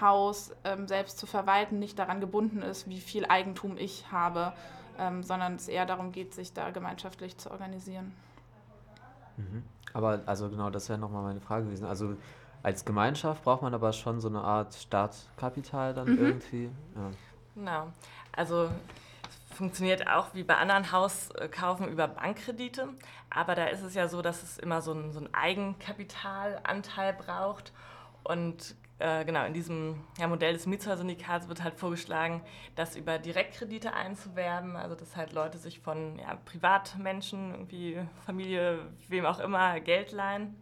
[0.00, 4.52] Haus ähm, selbst zu verwalten nicht daran gebunden ist, wie viel Eigentum ich habe,
[4.98, 8.12] ähm, sondern es eher darum geht, sich da gemeinschaftlich zu organisieren.
[9.36, 9.62] Mhm.
[9.92, 11.86] Aber also genau, das wäre nochmal meine Frage gewesen.
[11.86, 12.16] Also
[12.62, 16.18] als Gemeinschaft braucht man aber schon so eine Art Startkapital dann mhm.
[16.18, 16.70] irgendwie.
[16.94, 17.10] Ja.
[17.54, 17.92] Genau.
[18.32, 18.70] Also
[19.50, 22.88] es funktioniert auch wie bei anderen Hauskaufen über Bankkredite,
[23.30, 27.72] aber da ist es ja so, dass es immer so einen, so einen Eigenkapitalanteil braucht
[28.24, 32.40] und äh, genau, in diesem ja, Modell des Mietshäuser-Syndikats wird halt vorgeschlagen,
[32.76, 39.26] das über Direktkredite einzuwerben, also dass halt Leute sich von ja, Privatmenschen, irgendwie Familie, wem
[39.26, 40.54] auch immer, Geld leihen,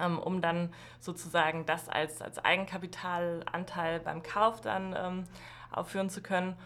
[0.00, 5.24] ähm, um dann sozusagen das als, als Eigenkapitalanteil beim Kauf dann ähm,
[5.70, 6.56] aufführen zu können.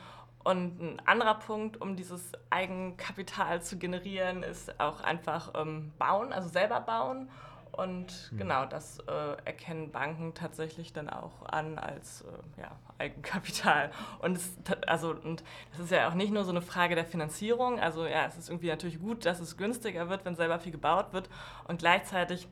[0.42, 6.48] Und ein anderer Punkt, um dieses Eigenkapital zu generieren, ist auch einfach ähm, bauen, also
[6.48, 7.28] selber bauen
[7.76, 8.38] Und mhm.
[8.38, 13.90] genau, das äh, erkennen Banken tatsächlich dann auch an als äh, ja, Eigenkapital.
[14.20, 14.56] Und, es,
[14.86, 17.80] also, und das ist ja auch nicht nur so eine Frage der Finanzierung.
[17.80, 21.12] Also ja, es ist irgendwie natürlich gut, dass es günstiger wird, wenn selber viel gebaut
[21.12, 21.28] wird.
[21.66, 22.46] Und gleichzeitig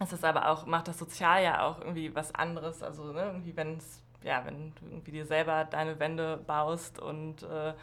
[0.00, 2.82] ist es aber auch, macht das sozial ja auch irgendwie was anderes.
[2.82, 7.44] Also ne, irgendwie, wenn es, ja, wenn du irgendwie dir selber deine Wände baust und
[7.44, 7.74] äh,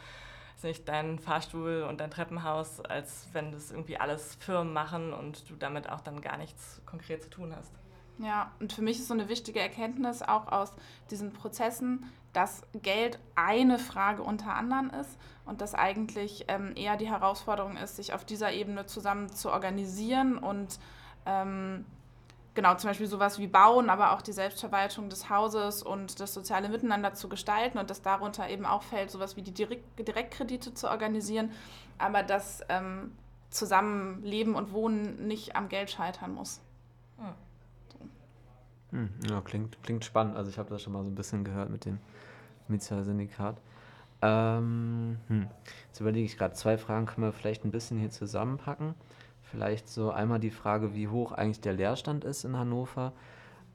[0.62, 5.56] nicht deinen Fahrstuhl und dein Treppenhaus, als wenn das irgendwie alles Firmen machen und du
[5.56, 7.72] damit auch dann gar nichts konkret zu tun hast.
[8.18, 10.72] Ja, und für mich ist so eine wichtige Erkenntnis auch aus
[11.10, 17.08] diesen Prozessen, dass Geld eine Frage unter anderen ist und dass eigentlich ähm, eher die
[17.08, 20.78] Herausforderung ist, sich auf dieser Ebene zusammen zu organisieren und
[21.26, 21.84] ähm,
[22.56, 26.68] genau, zum Beispiel sowas wie Bauen, aber auch die Selbstverwaltung des Hauses und das soziale
[26.68, 31.52] Miteinander zu gestalten und dass darunter eben auch fällt, sowas wie die Direktkredite zu organisieren,
[31.98, 33.12] aber dass ähm,
[33.50, 36.60] Zusammenleben und Wohnen nicht am Geld scheitern muss.
[37.18, 37.34] Hm.
[37.92, 37.98] So.
[38.96, 40.36] Hm, ja, klingt, klingt spannend.
[40.36, 41.98] Also ich habe das schon mal so ein bisschen gehört mit dem
[42.66, 43.60] Mietshäuser-Syndikat.
[44.22, 45.46] Ähm, hm.
[45.86, 48.94] Jetzt überlege ich gerade, zwei Fragen können wir vielleicht ein bisschen hier zusammenpacken.
[49.50, 53.12] Vielleicht so einmal die Frage, wie hoch eigentlich der Leerstand ist in Hannover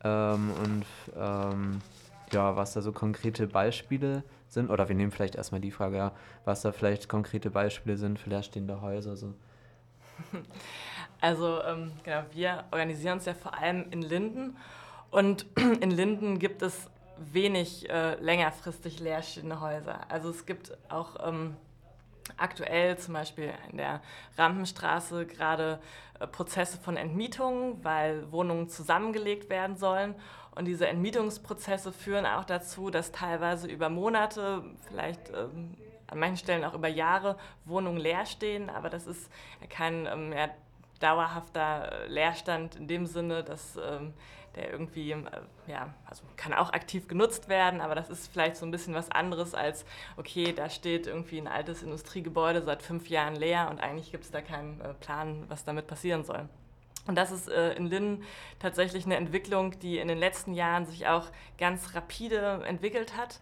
[0.03, 1.81] ähm, und ähm,
[2.31, 4.69] ja, was da so konkrete Beispiele sind.
[4.69, 6.11] Oder wir nehmen vielleicht erstmal die Frage, ja,
[6.45, 9.15] was da vielleicht konkrete Beispiele sind für leerstehende Häuser.
[9.15, 9.33] So.
[11.23, 14.57] Also ähm, genau, wir organisieren uns ja vor allem in Linden
[15.11, 15.45] und
[15.79, 19.99] in Linden gibt es wenig äh, längerfristig leerstehende Häuser.
[20.09, 21.55] Also es gibt auch ähm,
[22.41, 24.01] aktuell zum Beispiel in der
[24.37, 25.79] Rampenstraße gerade
[26.19, 30.15] äh, Prozesse von Entmietungen, weil Wohnungen zusammengelegt werden sollen.
[30.55, 35.75] Und diese Entmietungsprozesse führen auch dazu, dass teilweise über Monate, vielleicht ähm,
[36.07, 38.69] an manchen Stellen auch über Jahre Wohnungen leer stehen.
[38.69, 39.31] Aber das ist
[39.69, 40.49] kein ähm, ja,
[41.01, 44.13] dauerhafter Leerstand in dem Sinne, dass ähm,
[44.55, 45.21] der irgendwie, äh,
[45.67, 49.09] ja, also kann auch aktiv genutzt werden, aber das ist vielleicht so ein bisschen was
[49.11, 49.85] anderes als,
[50.17, 54.31] okay, da steht irgendwie ein altes Industriegebäude seit fünf Jahren leer und eigentlich gibt es
[54.31, 56.49] da keinen äh, Plan, was damit passieren soll.
[57.07, 58.23] Und das ist äh, in Linn
[58.59, 63.39] tatsächlich eine Entwicklung, die in den letzten Jahren sich auch ganz rapide entwickelt hat.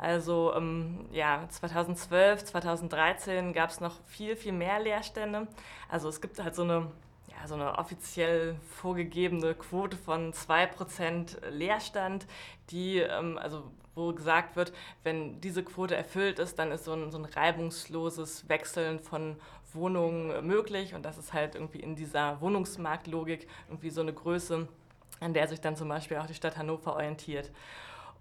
[0.00, 5.46] Also ähm, ja, 2012, 2013 gab es noch viel, viel mehr Leerstände.
[5.90, 6.90] Also es gibt halt so eine
[7.28, 12.26] ja, so eine offiziell vorgegebene Quote von 2% Leerstand,
[12.70, 17.10] die, ähm, also wo gesagt wird, wenn diese Quote erfüllt ist, dann ist so ein,
[17.10, 19.36] so ein reibungsloses Wechseln von
[19.74, 24.66] Wohnungen möglich und das ist halt irgendwie in dieser Wohnungsmarktlogik irgendwie so eine Größe,
[25.20, 27.50] an der sich dann zum Beispiel auch die Stadt Hannover orientiert.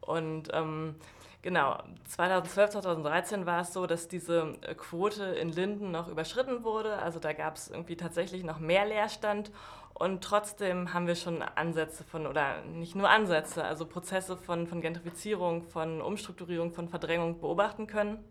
[0.01, 0.95] Und ähm,
[1.41, 1.77] Genau,
[2.09, 6.97] 2012, 2013 war es so, dass diese äh, Quote in Linden noch überschritten wurde.
[6.99, 9.49] Also da gab es irgendwie tatsächlich noch mehr Leerstand.
[9.93, 14.81] Und trotzdem haben wir schon Ansätze von, oder nicht nur Ansätze, also Prozesse von, von
[14.81, 18.21] Gentrifizierung, von Umstrukturierung, von Verdrängung beobachten können.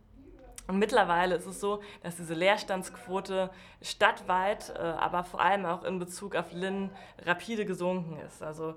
[0.66, 3.48] Und mittlerweile ist es so, dass diese Leerstandsquote
[3.80, 6.90] stadtweit, äh, aber vor allem auch in Bezug auf Linn
[7.24, 8.42] rapide gesunken ist.
[8.42, 8.74] Also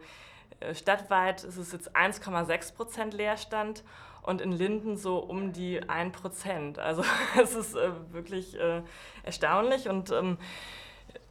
[0.61, 3.83] äh, stadtweit ist es jetzt 1,6 Prozent Leerstand
[4.23, 6.79] und in Linden so um die 1 Prozent.
[6.79, 7.03] Also
[7.41, 8.81] es ist äh, wirklich äh,
[9.23, 10.37] erstaunlich und ähm,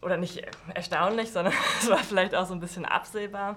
[0.03, 0.42] oder nicht
[0.74, 3.57] erstaunlich, sondern es war vielleicht auch so ein bisschen absehbar.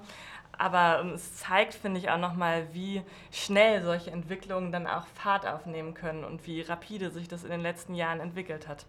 [0.57, 5.47] Aber ähm, es zeigt, finde ich, auch nochmal, wie schnell solche Entwicklungen dann auch Fahrt
[5.47, 8.85] aufnehmen können und wie rapide sich das in den letzten Jahren entwickelt hat.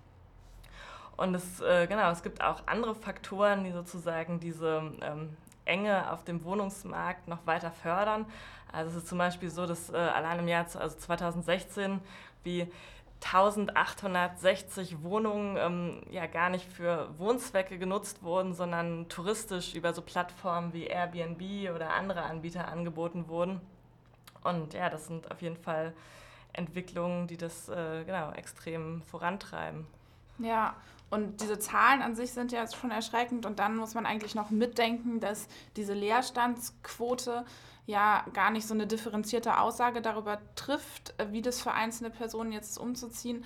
[1.17, 6.25] Und es, äh, genau, es gibt auch andere Faktoren, die sozusagen diese ähm, Enge auf
[6.25, 8.27] dem Wohnungsmarkt noch weiter fördern.
[8.75, 12.01] Also es ist zum Beispiel so, dass äh, allein im Jahr also 2016
[12.43, 12.67] wie
[13.25, 20.73] 1860 Wohnungen ähm, ja gar nicht für Wohnzwecke genutzt wurden, sondern touristisch über so Plattformen
[20.73, 23.61] wie Airbnb oder andere Anbieter angeboten wurden.
[24.43, 25.95] Und ja, das sind auf jeden Fall
[26.53, 29.87] Entwicklungen, die das äh, genau extrem vorantreiben.
[30.39, 30.75] Ja,
[31.11, 33.47] und diese Zahlen an sich sind ja schon erschreckend.
[33.47, 37.45] Und dann muss man eigentlich noch mitdenken, dass diese Leerstandsquote
[37.87, 42.53] ja gar nicht so eine differenzierte Aussage darüber trifft, äh, wie das für einzelne Personen
[42.53, 43.45] jetzt ist, umzuziehen,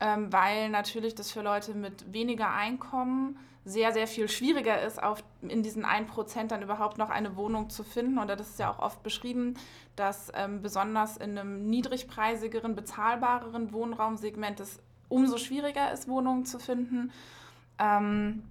[0.00, 5.24] ähm, weil natürlich das für Leute mit weniger Einkommen sehr, sehr viel schwieriger ist, auf,
[5.40, 8.18] in diesen 1% dann überhaupt noch eine Wohnung zu finden.
[8.18, 9.54] Und das ist ja auch oft beschrieben,
[9.96, 17.10] dass ähm, besonders in einem niedrigpreisigeren, bezahlbareren Wohnraumsegment es umso schwieriger ist, Wohnungen zu finden.
[17.78, 18.42] Ähm,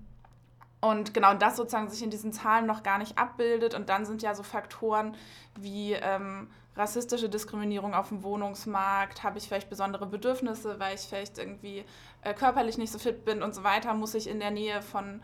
[0.83, 3.73] und genau das sozusagen sich in diesen Zahlen noch gar nicht abbildet.
[3.73, 5.15] Und dann sind ja so Faktoren
[5.55, 11.37] wie ähm, rassistische Diskriminierung auf dem Wohnungsmarkt, habe ich vielleicht besondere Bedürfnisse, weil ich vielleicht
[11.37, 11.85] irgendwie
[12.21, 15.21] äh, körperlich nicht so fit bin und so weiter, muss ich in der Nähe von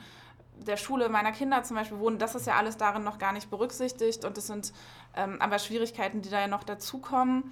[0.55, 3.49] der Schule meiner Kinder zum Beispiel wohnen, das ist ja alles darin noch gar nicht
[3.49, 4.71] berücksichtigt und das sind
[5.13, 7.43] ähm, aber Schwierigkeiten, die da ja noch dazukommen.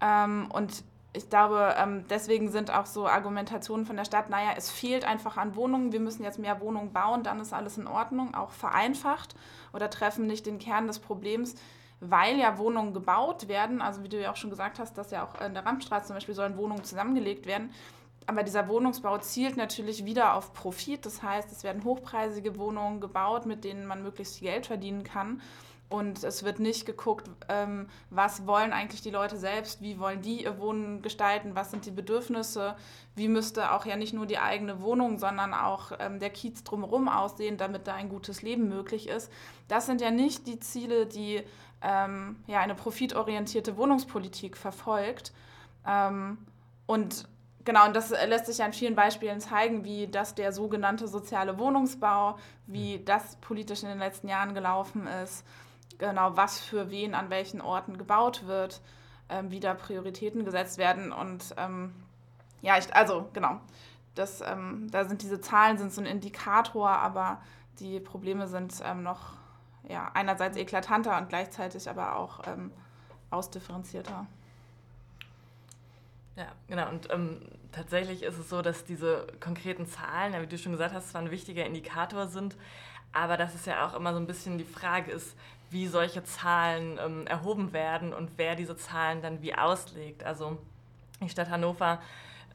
[0.00, 0.82] Ähm, und
[1.14, 5.36] ich glaube, ähm, deswegen sind auch so Argumentationen von der Stadt, naja, es fehlt einfach
[5.36, 9.34] an Wohnungen, wir müssen jetzt mehr Wohnungen bauen, dann ist alles in Ordnung, auch vereinfacht
[9.72, 11.54] oder treffen nicht den Kern des Problems,
[12.00, 15.24] weil ja Wohnungen gebaut werden, also wie du ja auch schon gesagt hast, dass ja
[15.24, 17.70] auch in der Rammstraße zum Beispiel sollen Wohnungen zusammengelegt werden,
[18.26, 21.04] aber dieser Wohnungsbau zielt natürlich wieder auf Profit.
[21.04, 25.42] Das heißt, es werden hochpreisige Wohnungen gebaut, mit denen man möglichst viel Geld verdienen kann.
[25.90, 30.44] Und es wird nicht geguckt, ähm, was wollen eigentlich die Leute selbst, wie wollen die
[30.44, 32.74] ihr Wohnen gestalten, was sind die Bedürfnisse,
[33.14, 37.08] wie müsste auch ja nicht nur die eigene Wohnung, sondern auch ähm, der Kiez drumherum
[37.08, 39.30] aussehen, damit da ein gutes Leben möglich ist.
[39.68, 41.42] Das sind ja nicht die Ziele, die
[41.82, 45.32] ähm, ja, eine profitorientierte Wohnungspolitik verfolgt.
[45.86, 46.38] Ähm,
[46.86, 47.28] und
[47.64, 52.36] Genau, und das lässt sich an vielen Beispielen zeigen, wie das der sogenannte soziale Wohnungsbau,
[52.66, 53.04] wie mhm.
[53.06, 55.46] das politisch in den letzten Jahren gelaufen ist,
[55.98, 58.80] genau was für wen an welchen Orten gebaut wird,
[59.28, 61.12] ähm, wie da Prioritäten gesetzt werden.
[61.12, 61.94] Und ähm,
[62.62, 63.60] ja, ich, also genau,
[64.14, 67.40] das, ähm, da sind diese Zahlen sind so ein Indikator, aber
[67.80, 69.34] die Probleme sind ähm, noch
[69.88, 72.70] ja, einerseits eklatanter und gleichzeitig aber auch ähm,
[73.30, 74.26] ausdifferenzierter.
[76.36, 76.88] Ja, genau.
[76.88, 81.10] Und ähm, tatsächlich ist es so, dass diese konkreten Zahlen, wie du schon gesagt hast,
[81.10, 82.56] zwar ein wichtiger Indikator sind,
[83.12, 85.36] aber dass es ja auch immer so ein bisschen die Frage ist,
[85.74, 90.24] wie solche Zahlen ähm, erhoben werden und wer diese Zahlen dann wie auslegt.
[90.24, 90.56] Also
[91.20, 92.00] die Stadt Hannover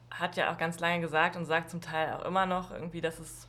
[0.09, 3.19] hat ja auch ganz lange gesagt und sagt zum Teil auch immer noch irgendwie, dass
[3.19, 3.47] es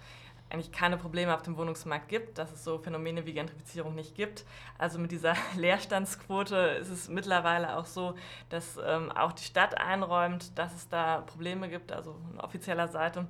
[0.51, 4.45] eigentlich keine Probleme auf dem Wohnungsmarkt gibt, dass es so Phänomene wie Gentrifizierung nicht gibt.
[4.77, 8.15] Also mit dieser Leerstandsquote ist es mittlerweile auch so,
[8.49, 13.29] dass ähm, auch die Stadt einräumt, dass es da Probleme gibt, also von offizieller Seite.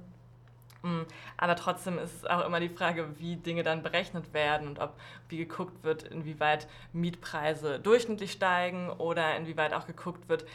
[0.83, 1.03] Mm,
[1.37, 4.95] aber trotzdem ist es auch immer die Frage, wie Dinge dann berechnet werden und ob
[5.29, 10.47] wie geguckt wird, inwieweit Mietpreise durchschnittlich steigen oder inwieweit auch geguckt wird,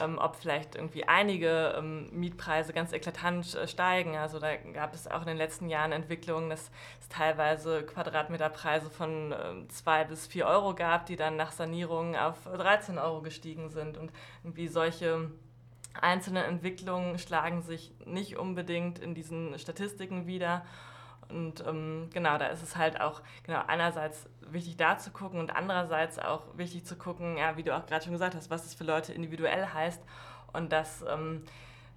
[0.00, 4.16] ähm, ob vielleicht irgendwie einige ähm, Mietpreise ganz eklatant äh, steigen.
[4.16, 9.32] Also da gab es auch in den letzten Jahren Entwicklungen, dass es teilweise Quadratmeterpreise von
[9.32, 13.98] äh, 2 bis 4 Euro gab, die dann nach Sanierung auf 13 Euro gestiegen sind.
[13.98, 14.12] Und
[14.44, 15.30] irgendwie solche
[16.00, 20.64] einzelnen Entwicklungen schlagen sich nicht unbedingt in diesen Statistiken wieder.
[21.28, 25.54] Und ähm, genau, da ist es halt auch genau einerseits wichtig da zu gucken und
[25.54, 28.74] andererseits auch wichtig zu gucken, ja, wie du auch gerade schon gesagt hast, was es
[28.74, 30.02] für Leute individuell heißt
[30.52, 31.44] und dass ähm,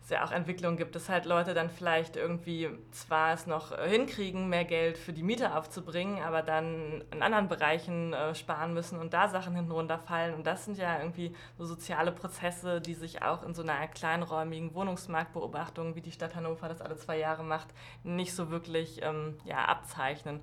[0.05, 4.47] es ja auch Entwicklungen gibt, dass halt Leute dann vielleicht irgendwie zwar es noch hinkriegen,
[4.49, 9.13] mehr Geld für die Miete aufzubringen, aber dann in anderen Bereichen äh, sparen müssen und
[9.13, 10.35] da Sachen hinten runterfallen.
[10.35, 14.75] Und das sind ja irgendwie so soziale Prozesse, die sich auch in so einer kleinräumigen
[14.75, 17.69] Wohnungsmarktbeobachtung, wie die Stadt Hannover das alle zwei Jahre macht,
[18.03, 20.41] nicht so wirklich ähm, ja, abzeichnen.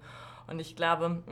[0.49, 1.23] Und ich glaube,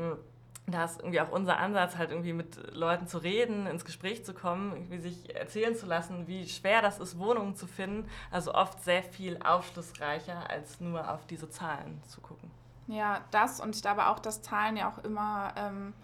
[0.67, 4.35] da ist irgendwie auch unser Ansatz, halt irgendwie mit Leuten zu reden, ins Gespräch zu
[4.35, 8.09] kommen, irgendwie sich erzählen zu lassen, wie schwer das ist, Wohnungen zu finden.
[8.31, 12.51] Also oft sehr viel aufschlussreicher, als nur auf diese Zahlen zu gucken.
[12.87, 15.95] Ja, das und ich glaube auch, dass Zahlen ja auch immer ähm,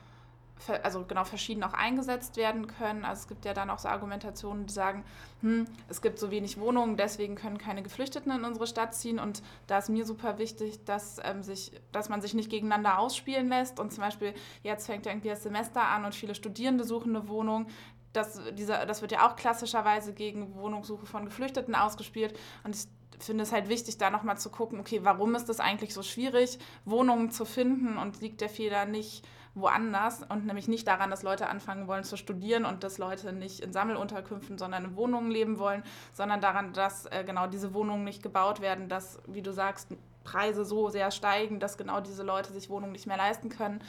[0.83, 3.05] also genau verschieden auch eingesetzt werden können.
[3.05, 5.05] Also es gibt ja dann auch so Argumentationen, die sagen,
[5.43, 9.19] hm, es gibt so wenig Wohnungen, deswegen können keine Geflüchteten in unsere Stadt ziehen.
[9.19, 13.49] Und da ist mir super wichtig, dass, ähm, sich, dass man sich nicht gegeneinander ausspielen
[13.49, 13.79] lässt.
[13.79, 17.29] Und zum Beispiel, jetzt fängt ja irgendwie das Semester an und viele Studierende suchen eine
[17.29, 17.67] Wohnung.
[18.13, 22.39] Das, dieser, das wird ja auch klassischerweise gegen Wohnungssuche von Geflüchteten ausgespielt.
[22.65, 22.87] Und ich
[23.19, 26.59] finde es halt wichtig, da nochmal zu gucken, okay, warum ist es eigentlich so schwierig,
[26.85, 31.49] Wohnungen zu finden und liegt der Fehler nicht woanders und nämlich nicht daran, dass Leute
[31.49, 35.83] anfangen wollen zu studieren und dass Leute nicht in Sammelunterkünften, sondern in Wohnungen leben wollen,
[36.13, 39.89] sondern daran, dass äh, genau diese Wohnungen nicht gebaut werden, dass, wie du sagst,
[40.25, 43.81] Preise so sehr steigen, dass genau diese Leute sich Wohnungen nicht mehr leisten können.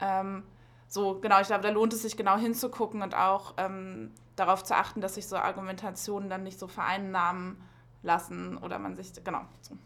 [0.00, 0.42] Ähm,
[0.88, 4.74] so, genau, ich glaube, da lohnt es sich genau hinzugucken und auch ähm, darauf zu
[4.74, 7.62] achten, dass sich so Argumentationen dann nicht so vereinnahmen
[8.02, 9.42] lassen oder man sich, genau.
[9.60, 9.76] So.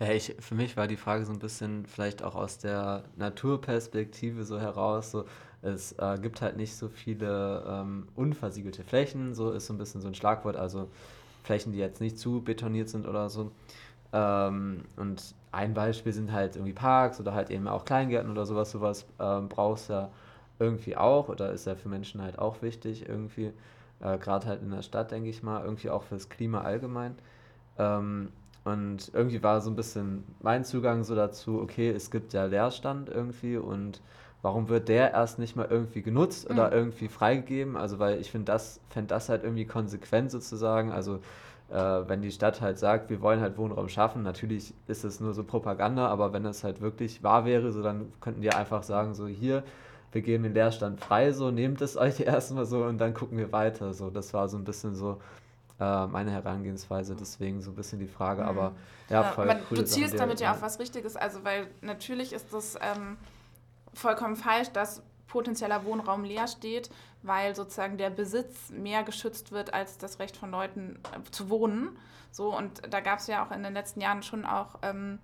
[0.00, 4.44] Ja, ich, für mich war die Frage so ein bisschen vielleicht auch aus der Naturperspektive
[4.44, 5.10] so heraus.
[5.10, 5.26] So,
[5.62, 10.00] es äh, gibt halt nicht so viele ähm, unversiegelte Flächen, so ist so ein bisschen
[10.00, 10.88] so ein Schlagwort, also
[11.44, 13.52] Flächen, die jetzt nicht zu betoniert sind oder so.
[14.12, 18.70] Ähm, und ein Beispiel sind halt irgendwie Parks oder halt eben auch Kleingärten oder sowas.
[18.72, 20.10] Sowas ähm, brauchst du ja
[20.60, 23.52] irgendwie auch oder ist ja für Menschen halt auch wichtig irgendwie.
[24.00, 27.16] Äh, Gerade halt in der Stadt, denke ich mal, irgendwie auch fürs Klima allgemein.
[27.78, 28.30] Ähm,
[28.64, 33.08] und irgendwie war so ein bisschen mein Zugang so dazu, okay, es gibt ja Leerstand
[33.08, 34.02] irgendwie und
[34.42, 36.72] warum wird der erst nicht mal irgendwie genutzt oder mhm.
[36.74, 37.76] irgendwie freigegeben?
[37.76, 40.92] Also weil ich finde das, fände das halt irgendwie konsequent sozusagen.
[40.92, 41.20] Also
[41.70, 45.32] äh, wenn die Stadt halt sagt, wir wollen halt Wohnraum schaffen, natürlich ist es nur
[45.34, 49.14] so Propaganda, aber wenn es halt wirklich wahr wäre, so dann könnten die einfach sagen,
[49.14, 49.62] so hier,
[50.12, 53.52] wir geben den Leerstand frei, so nehmt es euch erstmal so und dann gucken wir
[53.52, 53.94] weiter.
[53.94, 55.18] So, das war so ein bisschen so
[55.80, 58.72] äh, meine Herangehensweise, deswegen so ein bisschen die Frage, aber
[59.08, 59.78] ja, voll ja, cool.
[59.78, 63.16] Du zielst damit ja auf was Richtiges, also weil natürlich ist das ähm,
[63.94, 66.90] vollkommen falsch, dass potenzieller Wohnraum leer steht,
[67.22, 71.96] weil sozusagen der Besitz mehr geschützt wird als das Recht von Leuten äh, zu wohnen.
[72.32, 75.18] So, und da gab es ja auch in den letzten Jahren schon auch, ähm,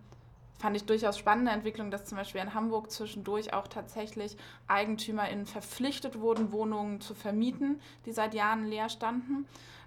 [0.58, 4.36] fand ich durchaus spannende Entwicklung, dass zum Beispiel in Hamburg zwischendurch auch tatsächlich
[4.68, 9.46] EigentümerInnen verpflichtet wurden, Wohnungen zu vermieten, die seit Jahren leer standen.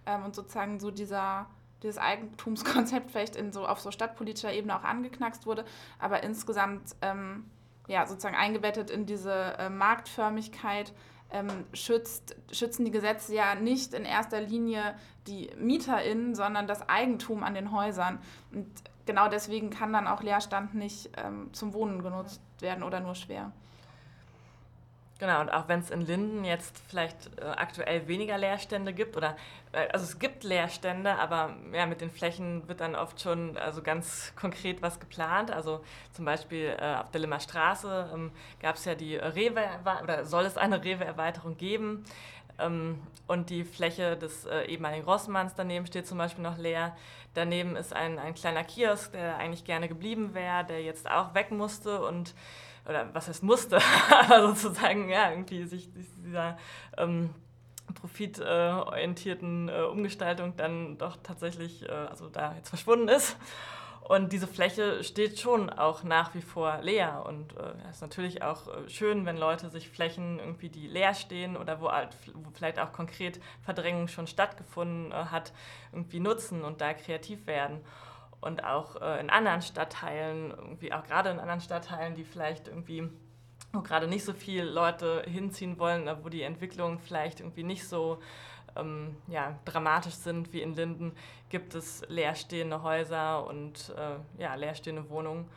[0.09, 1.47] Ähm, und sozusagen so dieser
[1.83, 5.63] dieses Eigentumskonzept vielleicht in so auf so stadtpolitischer Ebene auch angeknackst wurde,
[5.97, 7.45] aber insgesamt ähm,
[7.87, 10.93] ja, sozusagen eingebettet in diese äh, Marktförmigkeit
[11.31, 14.95] ähm, schützt, schützen die Gesetze ja nicht in erster Linie
[15.27, 18.19] die MieterInnen, sondern das Eigentum an den Häusern.
[18.51, 18.67] Und
[19.05, 23.51] genau deswegen kann dann auch Leerstand nicht ähm, zum Wohnen genutzt werden oder nur schwer.
[25.19, 29.35] Genau, und auch wenn es in Linden jetzt vielleicht äh, aktuell weniger Leerstände gibt oder
[29.73, 33.81] äh, also es gibt Leerstände, aber ja, mit den Flächen wird dann oft schon also
[33.81, 35.51] ganz konkret was geplant.
[35.51, 39.65] Also zum Beispiel äh, auf der Limmer Straße ähm, gab es ja die Rewe
[40.01, 42.05] oder soll es eine Rewe-Erweiterung geben.
[42.57, 46.95] Ähm, und die Fläche des äh, ehemaligen Rossmanns daneben steht zum Beispiel noch leer.
[47.33, 51.51] Daneben ist ein, ein kleiner Kiosk, der eigentlich gerne geblieben wäre, der jetzt auch weg
[51.51, 52.33] musste und
[52.89, 53.79] oder was heißt musste,
[54.09, 56.57] aber sozusagen, ja, irgendwie sich dieser
[56.97, 57.29] ähm,
[57.93, 63.37] profitorientierten äh, Umgestaltung dann doch tatsächlich, äh, also da jetzt verschwunden ist.
[64.09, 67.23] Und diese Fläche steht schon auch nach wie vor leer.
[67.27, 71.13] Und es äh, ist natürlich auch äh, schön, wenn Leute sich Flächen irgendwie, die leer
[71.13, 75.53] stehen oder wo, halt, wo vielleicht auch konkret Verdrängung schon stattgefunden äh, hat,
[75.93, 77.81] irgendwie nutzen und da kreativ werden
[78.41, 83.09] und auch äh, in anderen Stadtteilen, irgendwie auch gerade in anderen Stadtteilen, die vielleicht irgendwie
[83.71, 88.19] wo gerade nicht so viele Leute hinziehen wollen, wo die Entwicklungen vielleicht irgendwie nicht so
[88.75, 91.13] ähm, ja, dramatisch sind wie in Linden,
[91.49, 95.47] gibt es leerstehende Häuser und äh, ja, leerstehende Wohnungen.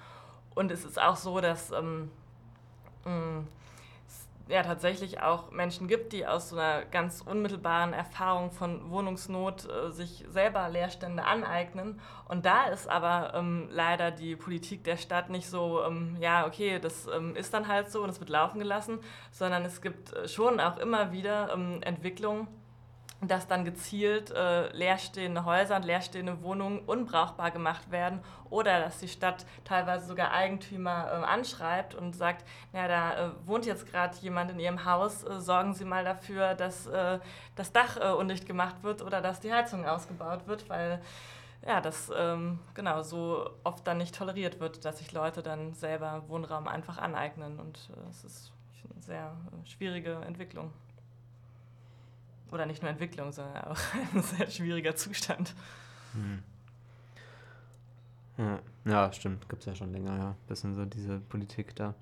[0.54, 2.10] Und es ist auch so, dass ähm,
[3.04, 3.44] mh,
[4.52, 9.90] ja tatsächlich auch Menschen gibt, die aus so einer ganz unmittelbaren Erfahrung von Wohnungsnot äh,
[9.90, 12.00] sich selber Leerstände aneignen.
[12.28, 16.78] Und da ist aber ähm, leider die Politik der Stadt nicht so, ähm, ja, okay,
[16.78, 18.98] das ähm, ist dann halt so und es wird laufen gelassen,
[19.30, 22.46] sondern es gibt äh, schon auch immer wieder ähm, Entwicklungen,
[23.28, 28.20] dass dann gezielt äh, leerstehende Häuser und leerstehende Wohnungen unbrauchbar gemacht werden
[28.50, 33.64] oder dass die Stadt teilweise sogar Eigentümer äh, anschreibt und sagt, na, da äh, wohnt
[33.64, 37.20] jetzt gerade jemand in ihrem Haus, äh, sorgen Sie mal dafür, dass äh,
[37.54, 41.00] das Dach äh, undicht gemacht wird oder dass die Heizung ausgebaut wird, weil
[41.64, 46.24] ja, das ähm, genau so oft dann nicht toleriert wird, dass sich Leute dann selber
[46.26, 48.52] Wohnraum einfach aneignen und es ist
[48.92, 50.72] eine sehr schwierige Entwicklung.
[52.52, 53.78] Oder nicht nur Entwicklung, sondern auch
[54.14, 55.54] ein sehr schwieriger Zustand.
[56.12, 56.42] Hm.
[58.36, 59.48] Ja, ja, stimmt.
[59.48, 60.36] Gibt es ja schon länger, ja.
[60.48, 61.94] Bisschen so diese Politik da.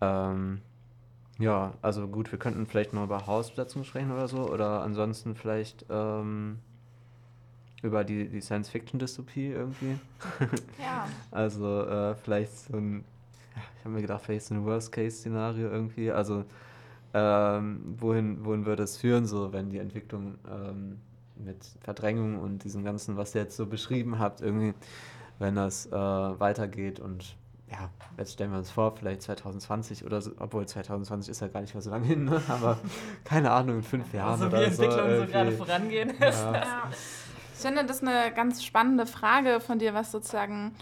[0.00, 0.60] Ähm,
[1.38, 4.50] ja, also gut, wir könnten vielleicht noch über Hausbesetzung sprechen oder so.
[4.50, 6.58] Oder ansonsten vielleicht ähm,
[7.82, 9.98] über die, die Science-Fiction-Dystopie irgendwie.
[10.80, 11.08] Ja.
[11.30, 13.04] also äh, vielleicht so ein,
[13.78, 16.10] ich habe mir gedacht, vielleicht so ein Worst-Case-Szenario irgendwie.
[16.10, 16.44] Also
[17.16, 21.00] ähm, wohin, wohin würde es führen, so wenn die Entwicklung ähm,
[21.36, 24.74] mit Verdrängung und diesem Ganzen, was ihr jetzt so beschrieben habt, irgendwie,
[25.38, 27.36] wenn das äh, weitergeht und
[27.70, 31.62] ja, jetzt stellen wir uns vor, vielleicht 2020 oder so, obwohl 2020 ist ja gar
[31.62, 32.40] nicht mehr so lange hin, ne?
[32.48, 32.78] aber
[33.24, 36.12] keine Ahnung, in fünf Jahren also oder wie Entwicklungen so, so gerade vorangehen.
[36.20, 36.52] Ja.
[36.52, 36.90] ja.
[37.54, 40.74] Ich finde das eine ganz spannende Frage von dir, was sozusagen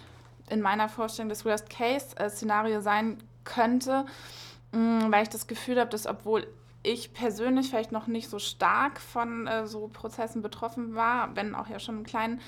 [0.51, 4.05] in meiner Vorstellung das Worst-Case-Szenario sein könnte.
[4.75, 6.47] Mm, weil ich das Gefühl habe, dass obwohl
[6.83, 11.69] ich persönlich vielleicht noch nicht so stark von äh, so Prozessen betroffen war, wenn auch
[11.69, 12.41] ja schon im Kleinen,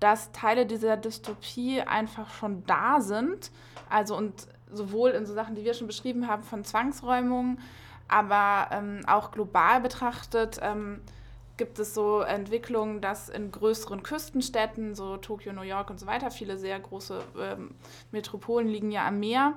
[0.00, 3.50] dass Teile dieser Dystopie einfach schon da sind.
[3.90, 7.58] Also und sowohl in so Sachen, die wir schon beschrieben haben, von Zwangsräumungen,
[8.08, 11.00] aber ähm, auch global betrachtet ähm,
[11.56, 16.30] gibt es so Entwicklungen, dass in größeren Küstenstädten, so Tokio, New York und so weiter,
[16.30, 17.74] viele sehr große ähm,
[18.10, 19.54] Metropolen liegen ja am Meer,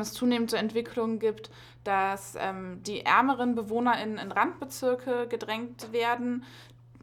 [0.00, 1.50] es zunehmend so Entwicklungen gibt,
[1.84, 6.44] dass ähm, die ärmeren BewohnerInnen in Randbezirke gedrängt werden,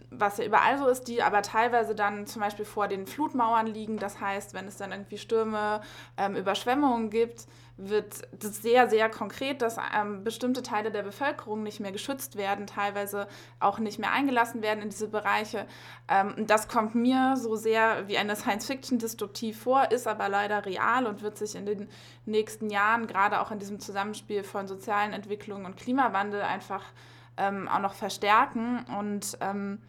[0.10, 3.98] was ja überall so ist, die aber teilweise dann zum Beispiel vor den Flutmauern liegen.
[3.98, 5.82] Das heißt, wenn es dann irgendwie Stürme,
[6.18, 7.48] ähm, Überschwemmungen gibt,
[7.78, 12.68] wird das sehr, sehr konkret, dass ähm, bestimmte Teile der Bevölkerung nicht mehr geschützt werden,
[12.68, 13.28] teilweise
[13.60, 15.66] auch nicht mehr eingelassen werden in diese Bereiche.
[16.08, 21.24] Ähm, das kommt mir so sehr wie eine Science-Fiction-Dystopie vor, ist aber leider real und
[21.24, 21.90] wird sich in den
[22.26, 26.84] nächsten Jahren, gerade auch in diesem Zusammenspiel von sozialen Entwicklungen und Klimawandel, einfach
[27.38, 28.86] ähm, auch noch verstärken.
[29.00, 29.80] Und ähm,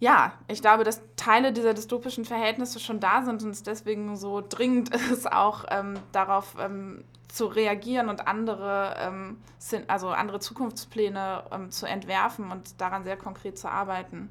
[0.00, 4.42] ja, ich glaube, dass Teile dieser dystopischen Verhältnisse schon da sind und es deswegen so
[4.46, 9.42] dringend ist, auch ähm, darauf ähm, zu reagieren und andere, ähm,
[9.86, 14.30] also andere Zukunftspläne ähm, zu entwerfen und daran sehr konkret zu arbeiten.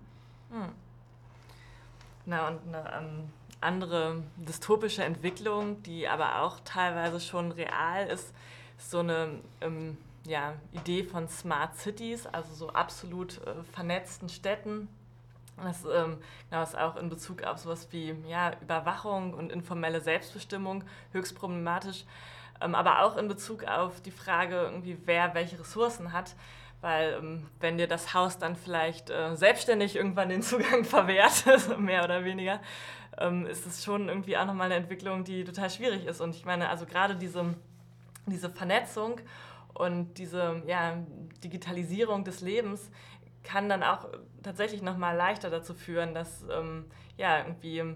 [0.52, 0.70] Hm.
[2.26, 3.30] Na, und eine ähm,
[3.62, 8.34] andere dystopische Entwicklung, die aber auch teilweise schon real ist,
[8.78, 14.88] ist so eine ähm, ja, Idee von Smart Cities, also so absolut äh, vernetzten Städten
[15.64, 16.18] das ähm,
[16.50, 22.06] genau, ist auch in Bezug auf sowas wie ja, Überwachung und informelle Selbstbestimmung höchst problematisch,
[22.62, 26.36] ähm, aber auch in Bezug auf die Frage, irgendwie, wer welche Ressourcen hat.
[26.82, 31.44] Weil ähm, wenn dir das Haus dann vielleicht äh, selbstständig irgendwann den Zugang verwehrt,
[31.78, 32.62] mehr oder weniger,
[33.18, 36.22] ähm, ist es schon irgendwie auch nochmal eine Entwicklung, die total schwierig ist.
[36.22, 37.54] Und ich meine, also gerade diese,
[38.28, 39.20] diese Vernetzung
[39.74, 40.98] und diese ja,
[41.44, 42.90] Digitalisierung des Lebens
[43.50, 44.08] kann dann auch
[44.44, 46.86] tatsächlich noch mal leichter dazu führen, dass ähm,
[47.18, 47.96] ja, irgendwie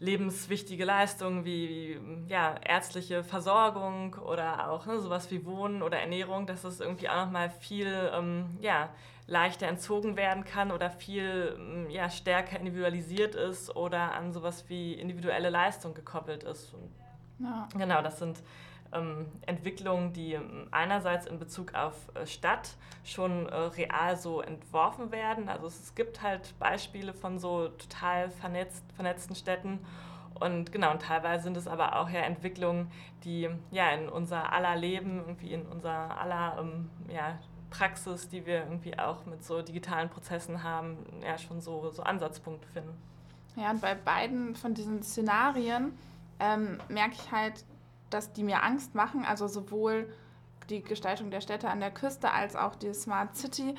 [0.00, 1.98] lebenswichtige Leistungen wie
[2.28, 7.24] ja, ärztliche Versorgung oder auch ne, sowas wie Wohnen oder Ernährung, dass es irgendwie auch
[7.24, 8.90] noch mal viel ähm, ja,
[9.26, 14.94] leichter entzogen werden kann oder viel ähm, ja, stärker individualisiert ist oder an sowas wie
[14.94, 16.74] individuelle Leistung gekoppelt ist.
[17.40, 17.68] Ja.
[17.76, 18.42] Genau, das sind
[19.46, 22.70] Entwicklungen, die ähm, einerseits in Bezug auf äh, Stadt
[23.04, 25.48] schon äh, real so entworfen werden.
[25.48, 29.78] Also es, es, gibt halt Beispiele von so total vernetzt, vernetzten Städten.
[30.40, 32.90] Und genau, und teilweise sind es aber auch ja Entwicklungen,
[33.24, 37.38] die ja in unser aller Leben, irgendwie in unser aller ähm, ja,
[37.70, 42.68] Praxis, die wir irgendwie auch mit so digitalen Prozessen haben, ja schon so, so Ansatzpunkte
[42.68, 42.96] finden.
[43.56, 45.92] Ja, und bei beiden von diesen Szenarien
[46.38, 47.64] ähm, merke ich halt,
[48.10, 50.12] dass die mir Angst machen, also sowohl
[50.70, 53.74] die Gestaltung der Städte an der Küste als auch die Smart City.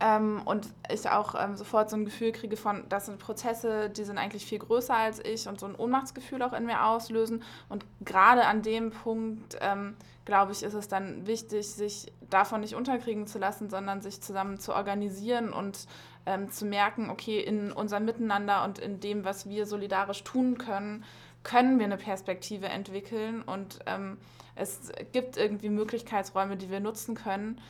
[0.00, 4.02] Ähm, und ich auch ähm, sofort so ein Gefühl kriege von, das sind Prozesse, die
[4.02, 7.44] sind eigentlich viel größer als ich und so ein Ohnmachtsgefühl auch in mir auslösen.
[7.68, 9.94] Und gerade an dem Punkt, ähm,
[10.24, 14.58] glaube ich, ist es dann wichtig, sich davon nicht unterkriegen zu lassen, sondern sich zusammen
[14.58, 15.86] zu organisieren und
[16.26, 21.04] ähm, zu merken, okay, in unserem Miteinander und in dem, was wir solidarisch tun können,
[21.44, 24.18] können wir eine Perspektive entwickeln und ähm,
[24.56, 27.60] es gibt irgendwie Möglichkeitsräume, die wir nutzen können.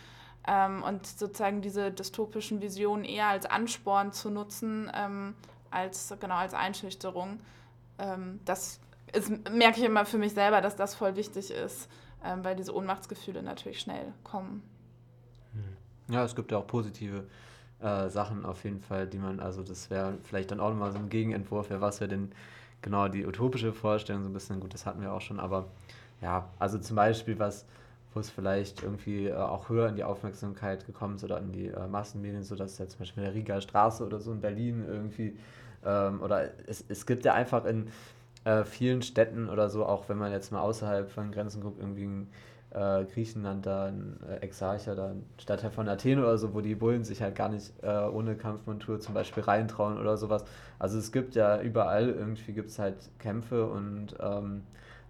[0.46, 5.34] Ähm, und sozusagen diese dystopischen Visionen eher als Ansporn zu nutzen, ähm,
[5.70, 7.40] als genau als Einschüchterung.
[7.98, 8.78] Ähm, das
[9.12, 11.88] ist, merke ich immer für mich selber, dass das voll wichtig ist,
[12.22, 14.62] ähm, weil diese Ohnmachtsgefühle natürlich schnell kommen.
[15.54, 16.14] Hm.
[16.14, 17.26] Ja, es gibt ja auch positive
[17.80, 20.98] äh, Sachen auf jeden Fall, die man, also das wäre vielleicht dann auch nochmal so
[20.98, 22.32] ein Gegenentwurf, ja, was wäre denn
[22.84, 25.66] genau die utopische Vorstellung so ein bisschen, gut, das hatten wir auch schon, aber
[26.20, 27.64] ja, also zum Beispiel was,
[28.12, 31.68] wo es vielleicht irgendwie äh, auch höher in die Aufmerksamkeit gekommen ist oder in die
[31.68, 35.36] äh, Massenmedien, so dass zum Beispiel in der Riga Straße oder so in Berlin irgendwie
[35.84, 37.88] ähm, oder es, es gibt ja einfach in
[38.44, 42.04] äh, vielen Städten oder so, auch wenn man jetzt mal außerhalb von Grenzen guckt, irgendwie
[42.04, 42.28] ein
[42.74, 46.74] äh, Griechenland da ein äh, Exarcher, da ein Stadtteil von Athen oder so, wo die
[46.74, 50.44] Bullen sich halt gar nicht äh, ohne Kampfmontur zum Beispiel reintrauen oder sowas.
[50.78, 54.62] Also es gibt ja überall irgendwie gibt es halt Kämpfe und ähm,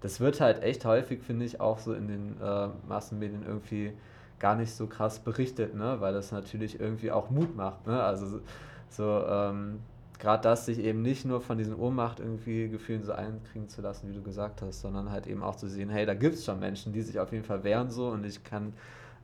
[0.02, 3.94] das wird halt echt häufig, finde ich, auch so in den äh, Massenmedien irgendwie
[4.38, 5.96] gar nicht so krass berichtet, ne?
[6.00, 7.86] weil das natürlich irgendwie auch Mut macht.
[7.86, 8.02] Ne?
[8.02, 8.40] Also
[8.90, 9.80] so, ähm,
[10.24, 14.08] gerade das, sich eben nicht nur von diesen Ohnmacht irgendwie Gefühlen so einkriegen zu lassen,
[14.08, 16.58] wie du gesagt hast, sondern halt eben auch zu sehen, hey, da gibt es schon
[16.58, 18.72] Menschen, die sich auf jeden Fall wehren so und ich kann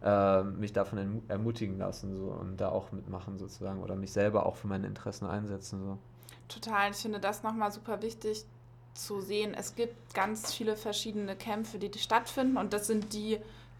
[0.03, 4.57] äh, mich davon ermutigen lassen so und da auch mitmachen sozusagen oder mich selber auch
[4.57, 5.99] für meine Interessen einsetzen so.
[6.49, 8.45] Total, ich finde das nochmal super wichtig
[8.93, 9.55] zu sehen.
[9.55, 13.39] Es gibt ganz viele verschiedene Kämpfe, die stattfinden und das sind die,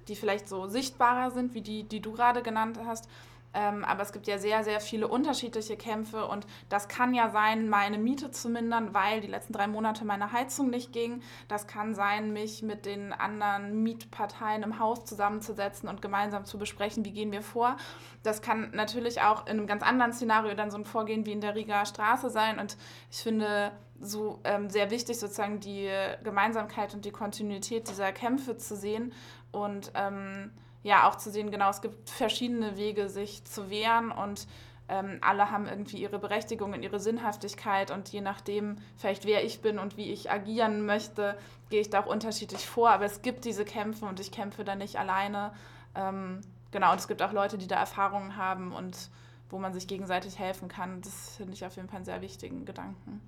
[0.09, 3.09] die vielleicht so sichtbarer sind, wie die, die du gerade genannt hast.
[3.53, 7.69] Ähm, aber es gibt ja sehr, sehr viele unterschiedliche Kämpfe und das kann ja sein,
[7.69, 11.23] meine Miete zu mindern, weil die letzten drei Monate meine Heizung nicht ging.
[11.49, 17.05] Das kann sein, mich mit den anderen Mietparteien im Haus zusammenzusetzen und gemeinsam zu besprechen,
[17.05, 17.77] wie gehen wir vor.
[18.23, 21.41] Das kann natürlich auch in einem ganz anderen Szenario dann so ein Vorgehen wie in
[21.41, 22.77] der Riga Straße sein und
[23.11, 25.91] ich finde so ähm, sehr wichtig, sozusagen die
[26.25, 29.13] Gemeinsamkeit und die Kontinuität dieser Kämpfe zu sehen
[29.53, 30.53] und ähm,
[30.83, 34.47] ja auch zu sehen, genau, es gibt verschiedene Wege, sich zu wehren und
[34.89, 39.61] ähm, alle haben irgendwie ihre Berechtigung und ihre Sinnhaftigkeit und je nachdem, vielleicht wer ich
[39.61, 42.91] bin und wie ich agieren möchte, gehe ich da auch unterschiedlich vor.
[42.91, 45.53] Aber es gibt diese Kämpfe und ich kämpfe da nicht alleine.
[45.95, 46.41] Ähm,
[46.73, 49.11] genau, und es gibt auch Leute, die da Erfahrungen haben und
[49.49, 51.01] wo man sich gegenseitig helfen kann.
[51.03, 53.21] Das finde ich auf jeden Fall einen sehr wichtigen Gedanken.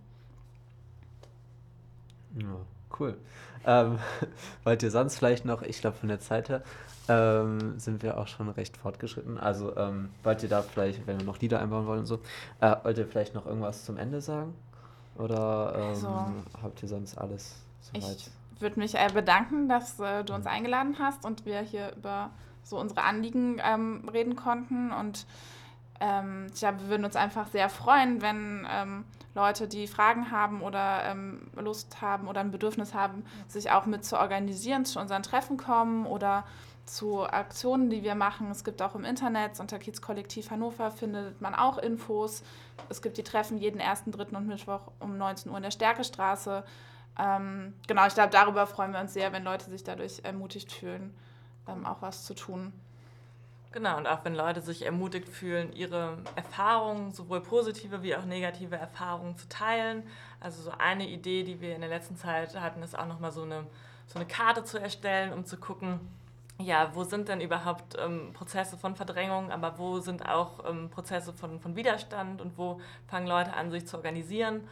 [2.34, 2.56] Ja,
[3.00, 3.16] cool.
[3.64, 3.98] Ähm,
[4.64, 6.62] wollt ihr sonst vielleicht noch, ich glaube von der Zeit her,
[7.08, 9.38] ähm, sind wir auch schon recht fortgeschritten.
[9.38, 12.20] Also ähm, wollt ihr da vielleicht, wenn wir noch Lieder einbauen wollen und so,
[12.60, 14.54] äh, wollt ihr vielleicht noch irgendwas zum Ende sagen?
[15.16, 16.26] Oder ähm, also,
[16.62, 18.30] habt ihr sonst alles soweit?
[18.54, 20.50] Ich würde mich äh, bedanken, dass äh, du uns mhm.
[20.50, 22.30] eingeladen hast und wir hier über
[22.62, 24.92] so unsere Anliegen ähm, reden konnten.
[24.92, 25.26] Und
[26.02, 30.60] ähm, ich glaube, wir würden uns einfach sehr freuen, wenn ähm, Leute, die Fragen haben
[30.60, 35.22] oder ähm, Lust haben oder ein Bedürfnis haben, sich auch mit zu organisieren, zu unseren
[35.22, 36.44] Treffen kommen oder
[36.86, 38.50] zu Aktionen, die wir machen.
[38.50, 42.42] Es gibt auch im Internet, unter Kiezkollektiv Hannover findet man auch Infos.
[42.88, 46.64] Es gibt die Treffen jeden ersten, dritten und Mittwoch um 19 Uhr in der Stärkestraße.
[47.16, 51.14] Ähm, genau, ich glaube, darüber freuen wir uns sehr, wenn Leute sich dadurch ermutigt fühlen,
[51.68, 52.72] ähm, auch was zu tun.
[53.72, 58.76] Genau, und auch wenn Leute sich ermutigt fühlen, ihre Erfahrungen, sowohl positive wie auch negative
[58.76, 60.02] Erfahrungen zu teilen.
[60.40, 63.42] Also so eine Idee, die wir in der letzten Zeit hatten, ist auch nochmal so
[63.42, 63.64] eine,
[64.06, 66.00] so eine Karte zu erstellen, um zu gucken,
[66.58, 71.32] ja, wo sind denn überhaupt ähm, Prozesse von Verdrängung, aber wo sind auch ähm, Prozesse
[71.32, 74.68] von, von Widerstand und wo fangen Leute an, sich zu organisieren.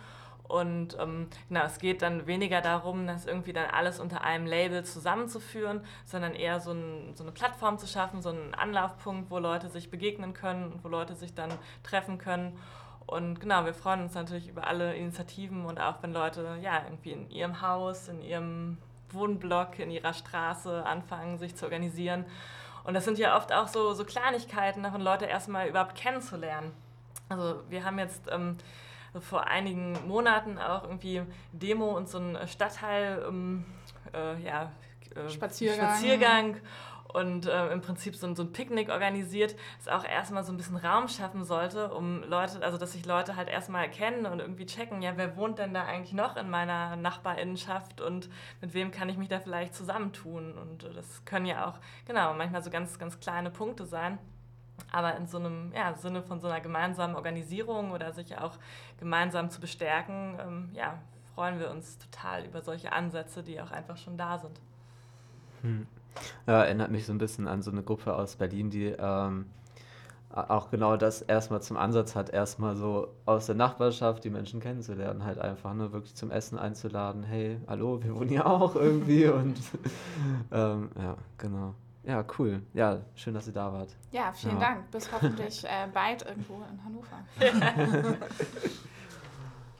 [0.50, 4.84] Und ähm, genau, es geht dann weniger darum, das irgendwie dann alles unter einem Label
[4.84, 9.68] zusammenzuführen, sondern eher so, ein, so eine Plattform zu schaffen, so einen Anlaufpunkt, wo Leute
[9.68, 11.50] sich begegnen können und wo Leute sich dann
[11.84, 12.58] treffen können.
[13.06, 17.12] Und genau, wir freuen uns natürlich über alle Initiativen und auch wenn Leute ja irgendwie
[17.12, 18.78] in ihrem Haus, in ihrem
[19.12, 22.24] Wohnblock in ihrer Straße anfangen, sich zu organisieren.
[22.82, 26.72] Und das sind ja oft auch so, so Kleinigkeiten, davon Leute erstmal überhaupt kennenzulernen.
[27.28, 28.56] Also wir haben jetzt ähm,
[29.18, 33.64] vor einigen Monaten auch irgendwie Demo und so einen Stadtteil ähm,
[34.14, 34.72] äh, ja,
[35.14, 35.88] äh, Spaziergang.
[35.88, 36.56] Spaziergang
[37.14, 40.76] und äh, im Prinzip so, so ein Picknick organisiert, das auch erstmal so ein bisschen
[40.76, 45.02] Raum schaffen sollte, um Leute, also dass sich Leute halt erstmal erkennen und irgendwie checken,
[45.02, 48.28] ja, wer wohnt denn da eigentlich noch in meiner Nachbarinnenschaft und
[48.60, 50.56] mit wem kann ich mich da vielleicht zusammentun?
[50.56, 54.18] Und äh, das können ja auch, genau, manchmal so ganz, ganz kleine Punkte sein.
[54.92, 58.56] Aber in so einem ja, Sinne von so einer gemeinsamen Organisierung oder sich auch
[58.98, 60.98] gemeinsam zu bestärken, ähm, ja,
[61.34, 64.60] freuen wir uns total über solche Ansätze, die auch einfach schon da sind.
[65.62, 65.86] Hm.
[66.46, 69.46] Ja, erinnert mich so ein bisschen an so eine Gruppe aus Berlin, die ähm,
[70.32, 75.24] auch genau das erstmal zum Ansatz hat, erstmal so aus der Nachbarschaft die Menschen kennenzulernen,
[75.24, 79.58] halt einfach, ne, wirklich zum Essen einzuladen, hey, hallo, wir wohnen hier auch irgendwie und
[80.52, 81.74] ähm, ja, genau.
[82.02, 82.62] Ja, cool.
[82.72, 83.90] Ja, schön, dass ihr da wart.
[84.10, 84.60] Ja, vielen ja.
[84.60, 84.90] Dank.
[84.90, 87.24] Bis hoffentlich äh, bald irgendwo in Hannover.